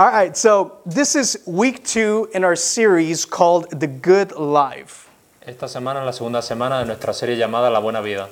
All 0.00 0.06
right, 0.06 0.34
so 0.34 0.78
this 0.86 1.14
is 1.14 1.42
week 1.44 1.84
two 1.84 2.30
in 2.32 2.42
our 2.42 2.56
series 2.56 3.26
called 3.26 3.68
The 3.68 3.86
Good 3.86 4.32
Life. 4.32 5.10
Esta 5.42 5.66
semana 5.66 5.96
es 6.00 6.06
la 6.06 6.10
segunda 6.12 6.38
semana 6.38 6.80
de 6.80 6.86
nuestra 6.86 7.12
serie 7.12 7.36
llamada 7.36 7.70
La 7.70 7.82
Buena 7.82 8.00
Vida. 8.00 8.30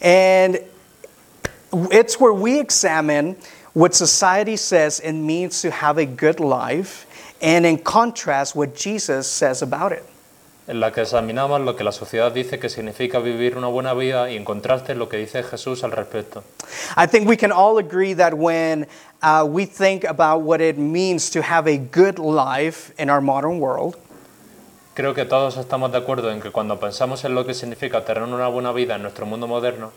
And 0.00 0.58
it's 1.92 2.18
where 2.18 2.32
we 2.32 2.58
examine 2.58 3.36
what 3.72 3.94
society 3.94 4.56
says 4.56 4.98
it 4.98 5.12
means 5.12 5.62
to 5.62 5.70
have 5.70 5.96
a 5.96 6.06
good 6.06 6.40
life, 6.40 7.06
and 7.40 7.64
in 7.64 7.78
contrast, 7.78 8.56
what 8.56 8.74
Jesus 8.74 9.28
says 9.28 9.62
about 9.62 9.92
it. 9.92 10.04
En 10.68 10.80
la 10.80 10.92
que 10.92 11.02
examinamos 11.02 11.60
lo 11.60 11.76
que 11.76 11.84
la 11.84 11.92
sociedad 11.92 12.32
dice 12.32 12.58
que 12.58 12.68
significa 12.68 13.18
vivir 13.18 13.56
una 13.56 13.68
buena 13.68 13.94
vida 13.94 14.30
y 14.30 14.36
en 14.36 14.44
contraste 14.44 14.94
lo 14.94 15.08
que 15.08 15.16
dice 15.16 15.42
Jesús 15.42 15.84
al 15.84 15.92
respecto. 15.92 16.42
I 16.96 17.06
think 17.06 17.28
we 17.28 17.36
can 17.36 17.52
all 17.52 17.78
agree 17.78 18.14
that 18.14 18.34
when 18.34 18.86
uh, 19.22 19.46
we 19.48 19.66
think 19.66 20.04
about 20.04 20.42
what 20.42 20.60
it 20.60 20.76
means 20.76 21.30
to 21.30 21.40
have 21.42 21.68
a 21.68 21.76
good 21.76 22.18
life 22.18 22.92
in 22.98 23.10
our 23.10 23.20
modern 23.20 23.60
world, 23.60 23.96
Creo 24.96 25.12
que 25.12 25.26
todos 25.26 25.58
estamos 25.58 25.92
de 25.92 25.98
acuerdo 25.98 26.30
en 26.30 26.40
que 26.40 26.50
cuando 26.50 26.80
pensamos 26.80 27.22
en 27.26 27.34
lo 27.34 27.44
que 27.44 27.52
significa 27.52 28.02
tener 28.06 28.22
una 28.22 28.48
buena 28.48 28.72
vida 28.72 28.94
en 28.94 29.02
nuestro 29.02 29.26
mundo 29.26 29.46
moderno, 29.46 29.92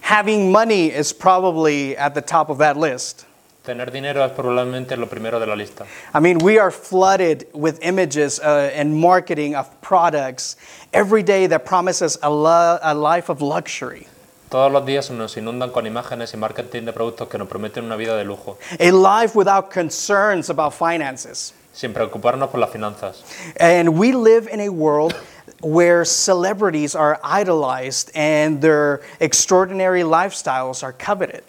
having 0.00 0.52
money 0.52 0.92
is 0.96 1.12
probably 1.12 1.96
at 1.96 2.14
the 2.14 2.22
top 2.22 2.50
of 2.50 2.58
that 2.58 2.76
list. 2.76 3.26
Tener 3.64 3.90
dinero 3.90 4.24
es 4.24 4.32
probablemente 4.32 4.96
lo 4.96 5.06
primero 5.08 5.40
de 5.40 5.46
la 5.46 5.54
lista. 5.56 5.84
I 6.14 6.20
mean, 6.20 6.38
we 6.44 6.58
are 6.58 6.70
flooded 6.70 7.46
with 7.54 7.78
images 7.82 8.38
uh, 8.40 8.70
and 8.74 8.94
marketing 8.94 9.54
of 9.56 9.68
products 9.80 10.56
every 10.92 11.22
day 11.22 11.46
that 11.48 11.64
promises 11.64 12.18
a, 12.22 12.28
lo- 12.30 12.78
a 12.82 12.94
life 12.94 13.28
of 13.30 13.40
luxury, 13.40 14.06
Todos 14.50 14.70
los 14.70 14.84
días 14.86 15.10
nos 15.10 15.36
inundan 15.36 15.72
con 15.72 15.84
imágenes 15.86 16.32
y 16.34 16.36
marketing 16.36 16.84
de 16.84 16.92
productos 16.92 17.28
que 17.28 17.38
nos 17.38 17.48
prometen 17.48 17.84
una 17.84 17.96
vida 17.96 18.16
de 18.16 18.24
lujo, 18.24 18.56
a 18.78 18.90
life 18.92 19.34
without 19.34 19.70
concerns 19.70 20.48
about 20.50 20.72
finances. 20.74 21.52
sin 21.72 21.92
preocuparnos 21.92 22.50
por 22.50 22.60
las 22.60 22.70
finanzas. 22.70 23.24
And 23.58 23.98
we 23.98 24.12
live 24.12 24.46
in 24.46 24.60
a 24.60 24.68
world 24.68 25.12
where 25.60 26.04
celebrities 26.04 26.94
are 26.94 27.18
idolized 27.24 28.12
and 28.14 28.60
their 28.62 29.00
extraordinary 29.18 30.02
lifestyles 30.02 30.84
are 30.84 30.92
coveted. 30.92 31.42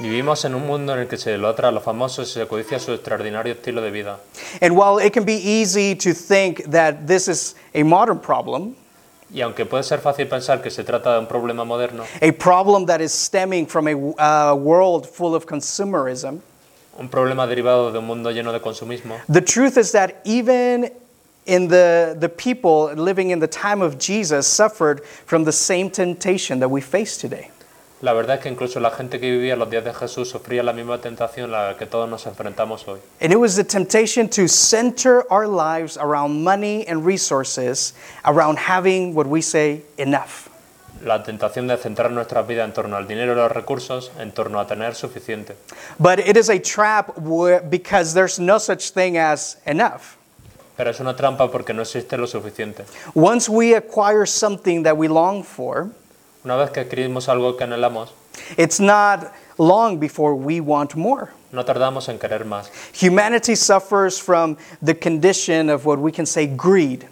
Vivimos 0.00 0.46
en 0.46 0.54
un 0.54 0.66
mundo 0.66 0.94
en 0.94 1.00
el 1.00 1.08
que 1.08 1.18
se 1.18 1.30
idolatra 1.30 1.68
a 1.68 1.72
los 1.72 1.82
famosos 1.82 2.30
y 2.30 2.32
se 2.32 2.46
codicia 2.46 2.78
su 2.78 2.92
extraordinario 2.92 3.52
estilo 3.52 3.82
de 3.82 3.90
vida. 3.90 4.18
And 4.62 4.74
while 4.74 4.98
it 4.98 5.12
can 5.12 5.26
be 5.26 5.34
easy 5.34 5.94
to 5.94 6.14
think 6.14 6.70
that 6.70 7.06
this 7.06 7.28
is 7.28 7.54
a 7.74 7.82
modern 7.82 8.18
problem, 8.18 8.76
Y 9.32 9.42
aunque 9.42 9.64
puede 9.66 9.84
ser 9.84 10.00
fácil 10.00 10.26
pensar 10.26 10.60
que 10.62 10.70
se 10.70 10.82
trata 10.82 11.12
de 11.12 11.18
un 11.20 11.26
problema 11.26 11.64
moderno, 11.64 12.04
a 12.20 12.32
problem 12.32 12.86
that 12.86 13.00
is 13.00 13.12
stemming 13.12 13.66
from 13.66 13.86
a 13.86 13.94
uh, 13.94 14.54
world 14.54 15.06
full 15.06 15.34
of 15.34 15.44
consumerism, 15.46 16.40
un 16.98 17.08
problema 17.08 17.46
derivado 17.46 17.92
de 17.92 17.98
un 17.98 18.06
mundo 18.06 18.30
lleno 18.32 18.52
de 18.52 18.60
consumismo, 18.60 19.20
the 19.28 19.40
truth 19.40 19.76
is 19.76 19.92
that 19.92 20.20
even 20.24 20.90
in 21.46 21.68
the, 21.68 22.16
the 22.18 22.28
people 22.28 22.92
living 22.94 23.30
in 23.30 23.38
the 23.38 23.46
time 23.46 23.82
of 23.82 23.98
Jesus 23.98 24.46
suffered 24.46 25.04
from 25.26 25.44
the 25.44 25.52
same 25.52 25.90
temptation 25.90 26.58
that 26.58 26.70
we 26.70 26.80
face 26.80 27.16
today. 27.18 27.50
La 28.02 28.14
verdad 28.14 28.36
es 28.36 28.42
que 28.42 28.48
incluso 28.48 28.80
la 28.80 28.90
gente 28.90 29.20
que 29.20 29.30
vivía 29.30 29.56
los 29.56 29.68
días 29.68 29.84
de 29.84 29.92
Jesús 29.92 30.30
sufría 30.30 30.62
la 30.62 30.72
misma 30.72 31.00
tentación 31.00 31.52
a 31.54 31.68
la 31.68 31.76
que 31.76 31.86
todos 31.86 32.08
nos 32.08 32.26
enfrentamos 32.26 32.88
hoy. 32.88 33.00
And 33.20 33.32
it 33.32 33.36
was 33.38 33.56
the 33.56 33.64
temptation 33.64 34.28
to 34.30 34.48
center 34.48 35.24
our 35.30 35.46
lives 35.46 35.98
around 35.98 36.42
money 36.42 36.86
and 36.88 37.04
resources, 37.04 37.94
around 38.24 38.58
having 38.58 39.14
what 39.14 39.26
we 39.26 39.42
say 39.42 39.82
enough. 39.98 40.48
La 41.04 41.22
tentación 41.22 41.66
de 41.66 41.76
centrar 41.76 42.10
nuestras 42.10 42.46
vidas 42.46 42.66
en 42.66 42.74
torno 42.74 42.96
al 42.96 43.06
dinero 43.06 43.32
y 43.32 43.36
los 43.36 43.52
recursos, 43.52 44.10
en 44.18 44.32
torno 44.32 44.60
a 44.60 44.66
tener 44.66 44.94
suficiente. 44.94 45.56
But 45.98 46.20
it 46.20 46.36
is 46.36 46.50
a 46.50 46.58
trap 46.58 47.18
where, 47.18 47.60
because 47.60 48.14
there's 48.14 48.38
no 48.38 48.58
such 48.58 48.92
thing 48.92 49.16
as 49.16 49.58
enough. 49.66 50.16
Pero 50.76 50.90
es 50.90 51.00
una 51.00 51.14
trampa 51.14 51.50
porque 51.50 51.74
no 51.74 51.82
existe 51.82 52.16
lo 52.16 52.26
suficiente. 52.26 52.84
Once 53.14 53.50
we 53.50 53.74
acquire 53.74 54.24
something 54.24 54.82
that 54.84 54.96
we 54.96 55.08
long 55.08 55.42
for, 55.42 55.90
Una 56.44 56.56
vez 56.56 56.70
que 56.70 56.80
adquirimos 56.80 57.28
algo 57.28 57.56
que 57.56 57.64
anhelamos, 57.64 58.10
it's 58.56 58.80
not 58.80 59.32
long 59.58 59.98
before 59.98 60.34
we 60.34 60.60
want 60.60 60.96
more. 60.96 61.30
no 61.52 61.64
tardamos 61.64 62.08
en 62.08 62.18
querer 62.18 62.44
más. 62.44 62.70
Humanity 62.92 63.54
suffers 63.54 64.18
from 64.18 64.56
the 64.80 64.94
condition 64.94 65.68
of 65.68 65.84
what 65.84 65.98
we 65.98 66.12
can 66.12 66.26
say 66.26 66.46
greed. 66.46 67.06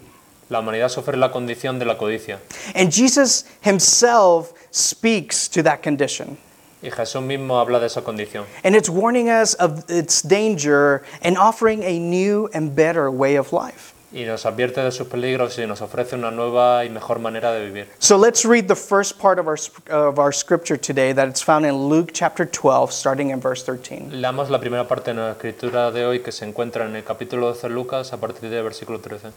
La 0.49 0.61
humanidad 0.61 0.89
sufre 0.89 1.15
la 1.15 1.29
condición 1.29 1.77
de 1.77 1.85
la 1.85 1.95
codicia. 1.95 2.39
And 2.73 2.91
Jesus 2.91 3.43
himself 3.61 4.53
speaks 4.71 5.47
to 5.49 5.61
that 5.63 5.83
condition. 5.83 6.37
Y 6.81 6.89
Jesús 6.89 7.21
mismo 7.21 7.59
habla 7.59 7.79
de 7.79 7.85
esa 7.85 8.01
condición. 8.01 8.45
And 8.63 8.75
it's 8.75 8.89
warning 8.89 9.29
us 9.29 9.53
of 9.55 9.83
its 9.89 10.21
danger 10.21 11.03
and 11.21 11.37
offering 11.37 11.83
a 11.83 11.99
new 11.99 12.49
and 12.53 12.75
better 12.75 13.11
way 13.11 13.35
of 13.35 13.51
life. 13.51 13.93
Y 14.11 14.23
nos 14.23 14.45
advierte 14.47 14.81
de 14.81 14.91
sus 14.91 15.07
peligros 15.07 15.59
y 15.59 15.67
nos 15.67 15.81
ofrece 15.81 16.15
una 16.15 16.31
nueva 16.31 16.83
y 16.83 16.89
mejor 16.89 17.19
manera 17.19 17.51
de 17.51 17.63
vivir. 17.65 17.87
So 17.99 18.17
let's 18.17 18.43
read 18.43 18.65
the 18.65 18.75
first 18.75 19.19
part 19.19 19.37
of 19.37 19.47
our, 19.47 19.59
of 19.91 20.17
our 20.17 20.33
scripture 20.33 20.79
today 20.79 21.13
that 21.13 21.27
it's 21.27 21.43
found 21.43 21.63
in 21.65 21.89
Luke 21.89 22.11
chapter 22.11 22.49
12, 22.49 22.91
starting 22.91 23.29
in 23.29 23.39
verse 23.39 23.63
13. 23.63 24.09
Leamos 24.11 24.49
la 24.49 24.59
primera 24.59 24.87
parte 24.87 25.13
de 25.13 25.17
la 25.17 25.31
escritura 25.31 25.91
de 25.91 26.05
hoy 26.05 26.21
que 26.21 26.31
se 26.31 26.45
encuentra 26.45 26.85
en 26.85 26.95
el 26.95 27.03
capítulo 27.03 27.47
12 27.47 27.67
de 27.67 27.73
Lucas 27.73 28.11
a 28.11 28.17
partir 28.17 28.49
del 28.49 28.63
versículo 28.63 28.99
13. 28.99 29.31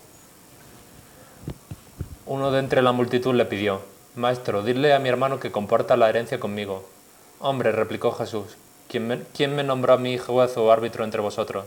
Uno 2.25 2.51
de 2.51 2.61
entre 2.61 2.81
la 2.81 2.93
multitud 2.93 3.35
le 3.35 3.45
pidió, 3.45 3.83
Maestro, 4.15 4.63
dile 4.63 4.95
a 4.95 4.99
mi 4.99 5.11
hermano 5.11 5.39
que 5.39 5.53
comparta 5.53 5.99
la 5.99 6.09
herencia 6.09 6.41
conmigo. 6.41 6.89
Hombre, 7.41 7.73
replicó 7.73 8.13
Jesús, 8.13 8.57
¿quién 8.89 9.07
me, 9.07 9.23
quién 9.35 9.55
me 9.55 9.65
nombró 9.65 9.93
a 9.93 9.99
mí 9.99 10.17
juez 10.17 10.57
o 10.57 10.73
árbitro 10.73 11.05
entre 11.05 11.21
vosotros? 11.21 11.67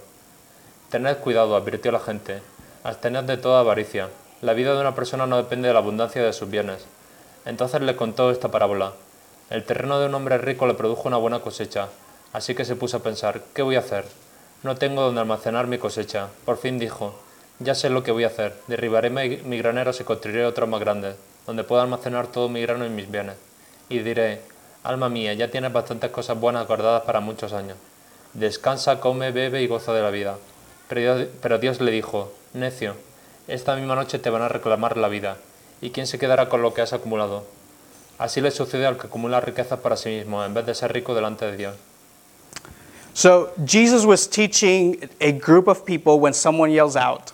Tened 0.90 1.18
cuidado, 1.18 1.56
advirtió 1.56 1.92
la 1.92 2.00
gente, 2.00 2.42
abstened 2.86 3.24
de 3.24 3.38
toda 3.38 3.62
avaricia. 3.62 4.10
La 4.42 4.54
vida 4.54 4.76
de 4.76 4.80
una 4.80 4.94
persona 4.94 5.26
no 5.26 5.38
depende 5.38 5.68
de 5.68 5.74
la 5.74 5.80
abundancia 5.80 6.22
de 6.22 6.34
sus 6.34 6.52
bienes. 6.52 6.86
Entonces 7.44 7.82
le 7.82 7.96
contó 7.96 8.30
esta 8.30 8.52
parábola. 8.52 8.94
El 9.50 9.64
terreno 9.64 10.00
de 10.00 10.06
un 10.06 10.14
hombre 10.14 10.38
rico 10.38 10.68
le 10.68 10.76
produjo 10.76 11.08
una 11.08 11.18
buena 11.18 11.40
cosecha, 11.40 11.90
así 12.32 12.54
que 12.54 12.64
se 12.64 12.76
puso 12.76 12.98
a 12.98 13.04
pensar, 13.04 13.42
¿qué 13.56 13.64
voy 13.64 13.76
a 13.76 13.80
hacer? 13.80 14.06
No 14.62 14.76
tengo 14.76 15.02
donde 15.02 15.22
almacenar 15.22 15.66
mi 15.66 15.80
cosecha. 15.80 16.28
Por 16.46 16.58
fin 16.58 16.78
dijo, 16.78 17.16
ya 17.58 17.74
sé 17.74 17.90
lo 17.90 18.04
que 18.04 18.12
voy 18.12 18.24
a 18.24 18.28
hacer, 18.28 18.54
derribaré 18.68 19.10
mi, 19.10 19.58
granero 19.58 19.90
y 20.00 20.04
construiré 20.04 20.46
otro 20.46 20.68
más 20.68 20.80
grande, 20.80 21.16
donde 21.48 21.64
pueda 21.64 21.82
almacenar 21.82 22.28
todo 22.28 22.50
mi 22.50 22.62
grano 22.62 22.86
y 22.86 22.90
mis 22.90 23.10
bienes. 23.10 23.36
Y 23.90 24.00
diré, 24.00 24.42
alma 24.84 25.10
mía, 25.10 25.34
ya 25.34 25.50
tienes 25.50 25.74
bastantes 25.74 26.12
cosas 26.12 26.40
buenas 26.40 26.68
guardadas 26.68 27.02
para 27.02 27.20
muchos 27.20 27.52
años. 27.52 27.78
Descansa, 28.34 29.00
come, 29.00 29.32
bebe 29.32 29.64
y 29.64 29.68
goza 29.68 29.92
de 29.92 30.04
la 30.04 30.12
vida. 30.12 30.38
Pero 30.88 31.58
Dios 31.58 31.82
le 31.82 31.90
dijo, 31.90 32.32
necio, 32.56 32.96
esta 33.48 33.76
misma 33.76 33.96
noche 33.96 34.18
te 34.20 34.30
van 34.30 34.42
a 34.42 34.50
reclamar 34.50 34.98
la 34.98 35.08
vida. 35.08 35.38
¿Y 35.82 35.92
quién 35.92 36.08
se 36.08 36.18
quedará 36.18 36.50
con 36.50 36.62
lo 36.62 36.74
que 36.74 36.82
has 36.82 36.94
acumulado? 36.94 37.46
Así 38.18 38.42
le 38.42 38.50
sucede 38.52 38.86
al 38.86 38.98
que 38.98 39.08
acumula 39.08 39.42
riquezas 39.42 39.80
para 39.80 39.98
sí 39.98 40.10
mismo, 40.10 40.44
en 40.44 40.54
vez 40.54 40.66
de 40.66 40.74
ser 40.74 40.94
rico 40.94 41.14
delante 41.14 41.46
de 41.46 41.58
Dios. 41.58 41.76
So 43.14 43.54
Jesus 43.66 44.06
was 44.06 44.28
teaching 44.28 45.10
a 45.22 45.32
group 45.32 45.68
of 45.68 45.86
people 45.86 46.20
when 46.20 46.34
someone 46.34 46.72
yells 46.72 46.96
out. 46.96 47.32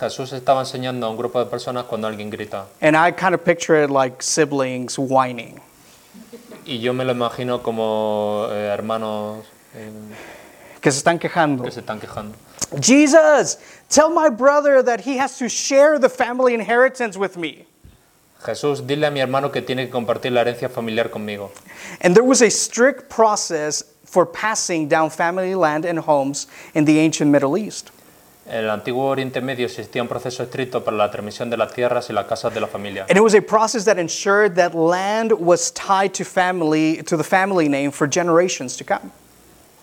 Jesús 0.00 0.32
estaba 0.32 0.60
enseñando 0.60 1.06
a 1.06 1.10
un 1.10 1.16
grupo 1.16 1.38
de 1.38 1.46
personas 1.46 1.84
cuando 1.84 2.06
alguien 2.08 2.30
grita. 2.30 2.66
And 2.80 2.96
I 2.96 3.12
kind 3.12 3.34
of 3.34 3.44
picture 3.44 3.82
it 3.82 3.90
like 3.90 4.22
siblings 4.22 4.98
whining. 4.98 5.60
Y 6.64 6.80
yo 6.80 6.92
me 6.92 7.04
lo 7.04 7.12
imagino 7.12 7.62
como 7.62 8.48
eh, 8.50 8.70
hermanos 8.72 9.44
eh, 9.74 9.90
Que 10.86 10.92
se 10.92 10.98
están 10.98 11.18
quejando. 11.18 11.64
que 11.64 11.72
se 11.72 11.80
están 11.80 11.98
quejando. 11.98 12.36
Jesus, 12.80 13.58
tell 13.88 14.08
my 14.08 14.28
brother 14.28 14.84
that 14.84 15.00
he 15.00 15.16
has 15.16 15.36
to 15.36 15.48
share 15.48 15.98
the 15.98 16.08
family 16.08 16.54
inheritance 16.54 17.18
with 17.18 17.36
me. 17.36 17.66
Jesús, 18.44 18.86
dile 18.86 19.08
a 19.08 19.10
mi 19.10 19.18
hermano 19.18 19.50
que 19.50 19.62
tiene 19.62 19.86
que 19.86 19.90
compartir 19.90 20.30
la 20.30 20.42
herencia 20.42 20.68
familiar 20.68 21.10
conmigo. 21.10 21.50
And 22.02 22.14
there 22.14 22.22
was 22.22 22.40
a 22.40 22.48
strict 22.48 23.10
process 23.10 23.82
for 24.04 24.24
passing 24.24 24.86
down 24.86 25.10
family 25.10 25.56
land 25.56 25.84
and 25.84 25.98
homes 25.98 26.46
in 26.72 26.84
the 26.84 27.00
ancient 27.00 27.32
Middle 27.32 27.58
East. 27.58 27.90
En 28.46 28.62
el 28.62 28.70
antiguo 28.70 29.08
Oriente 29.08 29.40
Medio 29.40 29.66
existía 29.66 30.00
un 30.00 30.06
proceso 30.06 30.44
estricto 30.44 30.84
para 30.84 30.96
la 30.96 31.10
transmisión 31.10 31.50
de 31.50 31.56
las 31.56 31.72
tierras 31.72 32.08
y 32.10 32.12
las 32.12 32.26
casas 32.26 32.54
de 32.54 32.60
la 32.60 32.68
familia. 32.68 33.06
And 33.08 33.18
it 33.18 33.24
was 33.24 33.34
a 33.34 33.42
process 33.42 33.84
that 33.86 33.98
ensured 33.98 34.54
that 34.54 34.72
land 34.72 35.32
was 35.32 35.72
tied 35.72 36.14
to 36.14 36.24
family 36.24 37.02
to 37.02 37.16
the 37.16 37.24
family 37.24 37.68
name 37.68 37.90
for 37.90 38.06
generations 38.06 38.76
to 38.76 38.84
come. 38.84 39.10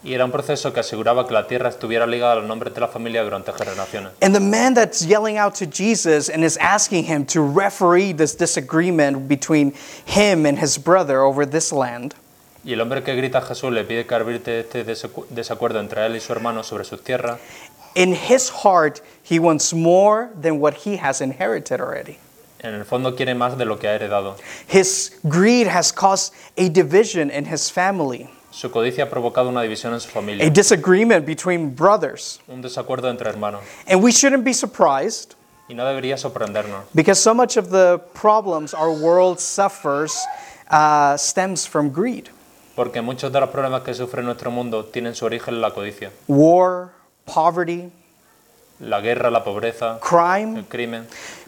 Y 0.03 0.13
era 0.13 0.25
un 0.25 0.31
proceso 0.31 0.73
que 0.73 0.81
aseguraba 0.81 1.25
que 1.27 1.33
la 1.33 1.47
tierra 1.47 1.69
estuviera 1.69 2.05
ligada 2.05 2.33
al 2.33 2.47
nombre 2.47 2.69
de 2.69 2.79
la 2.81 2.89
familia 2.89 3.23
durante 3.23 3.53
generaciones. 3.53 4.11
And 4.21 4.33
the 4.35 4.41
man 4.41 4.73
that's 4.73 5.05
yelling 5.05 5.37
out 5.37 5.55
to 5.55 5.65
Jesus 5.65 6.29
and 6.29 6.43
is 6.43 6.57
asking 6.59 7.05
him 7.05 7.25
to 7.27 7.41
referee 7.41 8.11
this 8.13 8.35
disagreement 8.35 9.27
between 9.29 9.73
him 10.05 10.45
and 10.45 10.59
his 10.59 10.77
brother 10.77 11.21
over 11.21 11.45
this 11.49 11.71
land 11.71 12.15
Y 12.65 12.73
el 12.73 12.81
hombre 12.81 13.01
que 13.03 13.13
grita 13.15 13.39
a 13.39 13.41
Jesús 13.41 13.71
le 13.73 13.83
pide 13.83 14.05
que 14.05 14.15
arbitre 14.15 14.59
este 14.61 14.85
desacu- 14.85 15.25
desacuerdo 15.29 15.79
entre 15.79 16.05
él 16.05 16.15
y 16.15 16.19
su 16.19 16.31
hermano 16.33 16.63
sobre 16.63 16.83
sus 16.85 17.01
tierras. 17.03 17.39
in 17.95 18.13
his 18.13 18.49
heart 18.49 19.01
he 19.23 19.37
wants 19.39 19.73
more 19.73 20.29
than 20.41 20.59
what 20.59 20.73
he 20.85 20.97
has 20.97 21.21
inherited 21.21 21.79
already. 21.79 22.17
En 22.59 22.73
el 22.73 22.83
fondo 22.85 23.15
quiere 23.15 23.35
más 23.35 23.57
de 23.57 23.65
lo 23.65 23.77
que 23.77 23.87
ha 23.87 23.93
heredado. 23.95 24.35
His 24.67 25.11
greed 25.29 25.67
has 25.67 25.91
caused 25.93 26.33
a 26.57 26.69
division 26.69 27.29
in 27.29 27.45
his 27.45 27.69
family. 27.69 28.29
Su 28.53 28.69
codicia 28.69 29.05
ha 29.05 29.09
provocado 29.09 29.49
una 29.49 29.63
división 29.63 29.93
en 29.93 29.99
su 29.99 30.09
a 30.09 30.11
familia, 30.11 30.47
disagreement 30.49 31.25
between 31.25 31.75
brothers. 31.75 32.39
un 32.47 32.61
desacuerdo 32.61 33.09
entre 33.09 33.27
hermanos. 33.29 33.61
And 33.87 34.03
we 34.03 34.11
shouldn't 34.11 34.43
be 34.43 34.53
surprised 34.53 35.33
Y 35.67 35.73
no 35.73 35.85
debería 35.85 36.17
sorprendernos, 36.17 36.83
because 36.93 37.19
so 37.19 37.33
much 37.33 37.57
of 37.57 37.69
the 37.71 37.99
problems 38.13 38.73
our 38.73 38.91
world 38.91 39.39
suffers 39.39 40.13
uh, 40.69 41.17
stems 41.17 41.65
from 41.67 41.89
greed. 41.91 42.29
porque 42.75 43.01
muchos 43.01 43.31
de 43.31 43.39
los 43.39 43.49
problemas 43.49 43.81
que 43.83 43.93
sufre 43.93 44.21
nuestro 44.21 44.51
mundo 44.51 44.85
tienen 44.85 45.15
su 45.15 45.25
origen 45.25 45.55
en 45.55 45.61
la 45.61 45.71
codicia. 45.71 46.11
War, 46.27 46.89
poverty, 47.25 47.91
La 48.79 48.99
guerra, 49.01 49.31
la 49.31 49.43
pobreza, 49.43 49.99
crime. 50.01 50.59
el 50.59 50.65
crimen. 50.65 51.07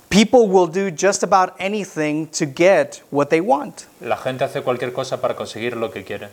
People 0.09 0.47
will 0.47 0.67
do 0.67 0.89
just 0.91 1.23
about 1.23 1.53
anything 1.59 2.27
to 2.27 2.45
get 2.45 3.01
what 3.11 3.27
they 3.29 3.41
want. 3.41 3.85
La 3.99 4.15
gente 4.15 4.43
hace 4.45 4.61
cualquier 4.61 4.93
cosa 4.93 5.19
para 5.19 5.35
conseguir 5.35 5.75
lo 5.75 5.91
que 5.91 6.03
quiere. 6.03 6.29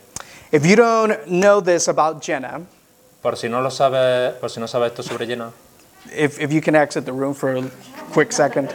If 0.53 0.67
you 0.67 0.77
don't 0.77 1.29
know 1.31 1.61
this 1.61 1.89
about 1.89 2.21
Jenna, 2.23 2.61
Por 3.23 3.37
si 3.37 3.49
no 3.49 3.63
lo 3.63 3.71
sabe, 3.71 4.39
por 4.39 4.51
si 4.51 4.61
no 4.61 4.67
sabe 4.67 4.87
esto 4.89 5.03
sobre 5.03 5.27
Jenna, 5.27 5.51
if, 6.15 6.39
if 6.39 6.53
you 6.53 6.61
can 6.61 6.75
exit 6.75 7.07
the 7.07 7.13
room 7.13 7.33
for 7.33 7.55
a 7.57 7.71
quick 8.13 8.33
second. 8.33 8.75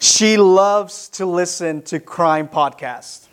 she 0.00 0.36
loves 0.36 1.08
to 1.10 1.26
listen 1.26 1.80
to 1.82 2.00
crime 2.00 2.48
podcasts. 2.48 3.28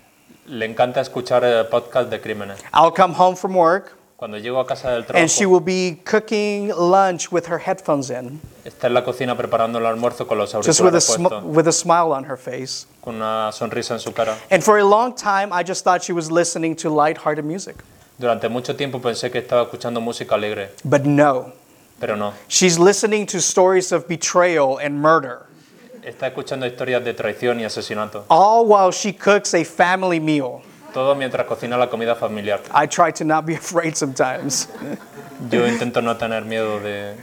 le 0.45 0.67
encanta 0.67 1.01
escuchar 1.01 1.43
eh, 1.43 1.63
podcast 1.63 2.09
de 2.11 2.19
crímenes. 2.19 2.61
I'll 2.73 2.91
come 2.91 3.13
home 3.13 3.35
from 3.35 3.55
work 3.55 3.97
Cuando 4.21 4.37
llego 4.37 4.59
a 4.59 4.67
casa 4.67 4.91
del 4.91 5.03
and 5.15 5.27
she 5.31 5.47
will 5.47 5.59
be 5.59 5.99
cooking 6.05 6.69
lunch 6.77 7.31
with 7.31 7.47
her 7.47 7.57
headphones 7.57 8.11
in, 8.11 8.39
está 8.63 8.85
en 8.85 8.93
la 8.93 9.01
cocina 9.03 9.35
preparando 9.35 9.79
el 9.79 9.85
almuerzo 9.87 10.27
con 10.27 10.37
los 10.37 10.51
just 10.53 10.79
with 10.79 10.93
a, 10.93 10.97
auriculares 10.99 11.03
sm- 11.07 11.23
puestos, 11.27 11.43
with 11.43 11.67
a 11.67 11.71
smile 11.71 12.11
on 12.13 12.23
her 12.25 12.37
face. 12.37 12.85
con 13.03 13.15
una 13.15 13.49
sonrisa 13.51 13.93
en 13.95 13.99
su 13.99 14.11
cara. 14.11 14.37
And 14.51 14.63
for 14.63 14.77
a 14.77 14.83
long 14.85 15.15
time, 15.15 15.51
I 15.51 15.63
just 15.63 15.83
thought 15.83 16.03
she 16.03 16.13
was 16.13 16.29
listening 16.29 16.75
to 16.75 16.91
lighthearted 16.91 17.43
music. 17.45 17.77
Durante 18.19 18.47
mucho 18.47 18.75
tiempo 18.75 18.99
pensé 18.99 19.31
que 19.31 19.41
estaba 19.41 19.63
escuchando 19.63 19.99
música 19.99 20.35
alegre, 20.35 20.69
But 20.85 21.03
no, 21.05 21.53
pero 21.99 22.15
no. 22.15 22.33
she's 22.47 22.77
listening 22.77 23.25
to 23.25 23.41
stories 23.41 23.91
of 23.91 24.07
betrayal 24.07 24.77
and 24.77 25.01
murder, 25.01 25.47
Está 26.03 26.27
escuchando 26.27 26.67
historias 26.67 27.03
de 27.03 27.15
traición 27.15 27.59
y 27.59 27.63
asesinato. 27.65 28.25
all 28.29 28.67
while 28.67 28.91
she 28.91 29.11
cooks 29.13 29.55
a 29.55 29.63
family 29.63 30.19
meal. 30.19 30.61
Todo 30.93 31.15
mientras 31.15 31.45
cocina 31.47 31.77
la 31.77 31.89
comida 31.89 32.15
familiar. 32.15 32.61
I 32.73 32.87
try 32.87 33.11
to 33.13 33.23
not 33.23 33.45
be 33.45 33.55
afraid 33.55 33.95
sometimes. 33.95 34.67
Yo 35.49 35.65
intento 35.65 36.01
no 36.01 36.15
tener 36.17 36.43
miedo 36.45 36.79
de... 36.79 37.15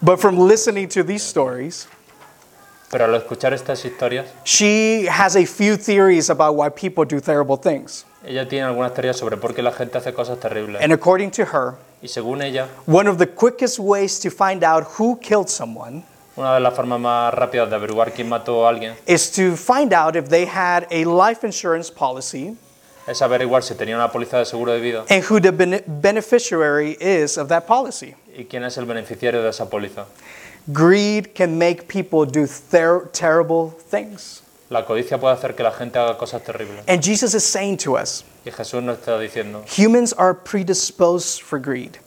But 0.00 0.18
from 0.20 0.38
listening 0.38 0.88
to 0.88 1.04
these 1.04 1.22
stories, 1.22 1.86
Pero 2.90 3.04
al 3.06 3.14
escuchar 3.14 3.52
estas 3.54 3.84
historias, 3.84 4.26
she 4.44 5.06
has 5.08 5.36
a 5.36 5.46
few 5.46 5.76
theories 5.76 6.28
about 6.28 6.54
why 6.56 6.68
people 6.68 7.04
do 7.04 7.20
terrible 7.20 7.56
things. 7.56 8.04
ella 8.24 8.46
tiene 8.48 8.66
algunas 8.66 8.92
teorías 8.94 9.16
sobre 9.16 9.36
por 9.36 9.54
qué 9.54 9.62
la 9.62 9.72
gente 9.72 9.96
hace 9.98 10.12
cosas 10.12 10.38
terribles. 10.40 10.82
And 10.82 10.92
according 10.92 11.30
to 11.32 11.44
her, 11.44 11.74
Y 12.02 12.08
según 12.08 12.42
ella, 12.42 12.68
one 12.86 13.06
of 13.08 13.18
the 13.18 13.26
quickest 13.26 13.78
ways 13.78 14.18
to 14.20 14.30
find 14.30 14.62
out 14.64 14.84
who 14.98 15.18
killed 15.20 15.48
someone 15.48 16.02
una 16.36 16.54
de 16.54 16.60
las 16.60 16.74
formas 16.74 16.98
más 17.00 17.32
rápidas 17.34 17.68
de 17.68 17.76
averiguar 17.76 18.12
quién 18.12 18.28
mató 18.28 18.66
a 18.66 18.70
alguien 18.70 18.94
is 19.06 19.30
to 19.30 19.56
find 19.56 19.92
out 19.92 20.16
if 20.16 20.28
they 20.28 20.46
had 20.46 20.84
a 20.90 21.04
life 21.04 21.44
insurance 21.46 21.90
policy 21.92 22.56
es 23.06 23.20
averiguar 23.20 23.62
si 23.62 23.74
tenía 23.74 23.96
una 23.96 24.10
póliza 24.10 24.38
de 24.38 24.44
seguro 24.46 24.72
de 24.72 24.80
vida 24.80 25.04
and 25.10 25.24
who 25.28 25.40
the 25.40 25.50
bene- 25.50 25.82
beneficiary 25.86 26.96
is 27.00 27.36
of 27.36 27.48
that 27.48 27.66
policy. 27.66 28.14
y 28.36 28.44
quién 28.44 28.64
es 28.64 28.76
el 28.78 28.84
beneficiario 28.86 29.42
de 29.42 29.50
esa 29.50 29.68
póliza. 29.68 30.06
Greed 30.72 31.34
can 31.34 31.58
make 31.58 31.88
people 31.88 32.24
do 32.24 32.46
ter- 32.70 33.08
terrible 33.12 33.72
things. 33.90 34.42
La 34.70 34.86
codicia 34.86 35.18
puede 35.18 35.34
hacer 35.34 35.54
que 35.54 35.62
la 35.64 35.72
gente 35.72 35.98
haga 35.98 36.16
cosas 36.16 36.42
terribles. 36.44 36.82
And 36.86 37.02
Jesus 37.02 37.34
is 37.34 37.44
saying 37.44 37.76
to 37.78 37.96
us 37.98 38.24
Y 38.46 38.50
Jesús 38.52 38.82
nos 38.82 38.98
está 38.98 39.18
diciendo, 39.18 39.64
humans 39.66 40.14
are 40.16 40.32
predisposed 40.34 41.42
for 41.42 41.58
greed. 41.58 41.98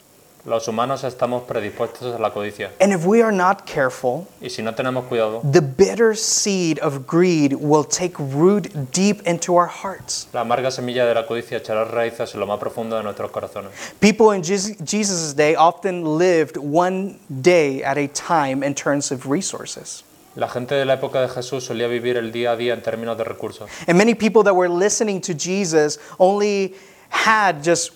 Los 0.45 0.67
humanos 0.67 1.03
estamos 1.03 1.43
predispuestos 1.43 2.15
a 2.15 2.19
la 2.19 2.31
codicia. 2.31 2.71
And 2.79 2.93
if 2.93 3.05
we 3.05 3.21
are 3.23 3.31
not 3.35 3.65
careful, 3.65 4.27
Y 4.41 4.49
si 4.49 4.61
no 4.61 4.73
tenemos 4.75 5.05
cuidado, 5.05 5.41
the 5.43 5.61
bitter 5.61 6.15
seed 6.15 6.79
of 6.79 7.07
greed 7.07 7.53
will 7.59 7.83
take 7.83 8.13
root 8.19 8.67
deep 8.91 9.21
into 9.27 9.55
our 9.57 9.67
hearts. 9.67 10.27
la 10.33 10.41
amarga 10.41 10.69
semilla 10.69 11.05
de 11.05 11.15
la 11.15 11.25
codicia 11.25 11.57
echará 11.57 11.85
raíces 11.85 12.33
en 12.35 12.39
lo 12.39 12.45
más 12.47 12.59
profundo 12.59 12.95
de 12.95 13.03
nuestros 13.03 13.31
corazones. 13.31 13.71
People 13.99 14.35
in 14.35 14.43
Jesus- 14.43 14.77
Jesus' 14.83 15.33
day 15.35 15.55
often 15.55 16.17
lived 16.17 16.57
one 16.57 17.17
day 17.29 17.81
at 17.83 17.97
a 17.97 18.07
time 18.07 18.63
in 18.63 18.75
terms 18.75 19.11
of 19.11 19.25
resources. 19.25 20.03
La 20.35 20.49
gente 20.49 20.75
de 20.75 20.83
la 20.85 20.95
época 20.95 21.21
de 21.21 21.29
Jesús 21.29 21.63
solía 21.63 21.87
vivir 21.87 22.17
el 22.17 22.31
día 22.33 22.51
a 22.51 22.55
día 22.57 22.73
en 22.73 22.81
términos 22.81 23.17
de 23.17 23.23
recursos. 23.23 23.69
And 23.87 23.97
many 23.97 24.13
people 24.13 24.43
that 24.43 24.53
were 24.53 24.67
listening 24.69 25.21
to 25.21 25.33
Jesus 25.33 25.97
only 26.19 26.75
had 27.09 27.63
just 27.63 27.93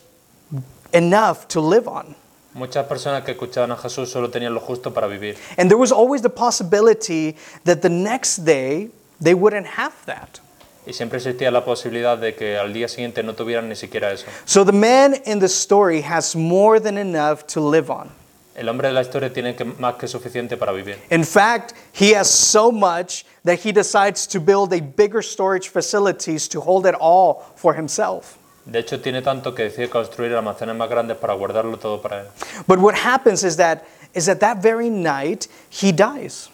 enough 0.94 1.48
to 1.50 1.60
live 1.62 1.88
on. 1.88 2.16
Muchas 2.54 2.86
personas 2.88 3.24
que 3.24 3.31
escuchaban 3.31 3.72
a 3.72 3.78
Jesús 3.78 4.10
solo 4.10 4.30
tenían 4.31 4.54
lo 4.54 4.60
justo 4.60 4.92
para 4.94 5.07
vivir. 5.07 5.38
And 5.57 5.69
there 5.69 5.78
was 5.80 5.92
always 5.92 6.22
the 6.22 6.30
possibility 6.30 7.36
that 7.66 7.81
the 7.81 7.90
next 7.90 8.44
day 8.44 8.90
they 9.22 9.34
wouldn't 9.36 9.68
have 9.78 9.94
that. 10.06 10.40
Y 10.88 10.94
siempre 10.94 11.19
existía 11.19 11.51
la 11.51 11.63
posibilidad 11.63 12.18
de 12.18 12.34
que 12.34 12.57
al 12.57 12.74
día 12.74 12.88
siguiente 12.88 13.22
no 13.22 13.36
tuvieran 13.36 13.69
ni 13.69 13.75
siquiera 13.75 14.12
eso. 14.12 14.25
So 14.46 14.66
the 14.66 14.72
man 14.72 15.16
in 15.25 15.40
the 15.40 15.46
story 15.48 16.01
has 16.01 16.36
more 16.36 16.80
than 16.80 16.98
enough 16.98 17.44
to 17.54 17.60
live 17.62 17.92
on. 17.92 18.10
El 18.56 18.68
hombre 18.68 18.88
de 18.88 18.94
la 18.96 19.01
historia 19.01 19.31
tiene 19.31 19.56
que- 19.56 19.66
más 19.66 19.96
que 19.98 20.07
suficiente 20.07 20.57
para 20.57 20.72
vivir. 20.74 20.98
In 21.12 21.24
fact, 21.24 21.74
he 21.94 22.16
has 22.16 22.28
so 22.28 22.72
much 22.72 23.24
that 23.46 23.60
he 23.63 23.72
decides 23.72 24.28
to 24.28 24.40
build 24.40 24.74
a 24.74 24.81
bigger 24.81 25.22
storage 25.22 25.69
facilities 25.69 26.50
to 26.50 26.60
hold 26.60 26.88
it 26.88 26.96
all 27.00 27.44
for 27.56 27.75
himself. 27.75 28.38
De 28.69 28.80
hecho, 28.80 29.01
tiene 29.01 29.21
tanto 29.21 29.56
que 29.56 29.63
decide 29.63 29.89
construir 29.89 30.36
almacenes 30.36 30.75
más 30.75 30.89
grandes 30.89 31.18
para 31.18 31.33
guardarlo 31.33 31.77
todo 31.77 32.01
para 32.01 32.21
él. 32.21 32.27
But 32.68 32.80
what 32.80 32.95
happens 32.95 33.44
is 33.44 33.57
that 33.57 33.83
is 34.13 34.25
that 34.25 34.39
that 34.39 34.62
very 34.62 34.89
night 34.89 35.48
he 35.69 35.92
dies. 35.92 36.50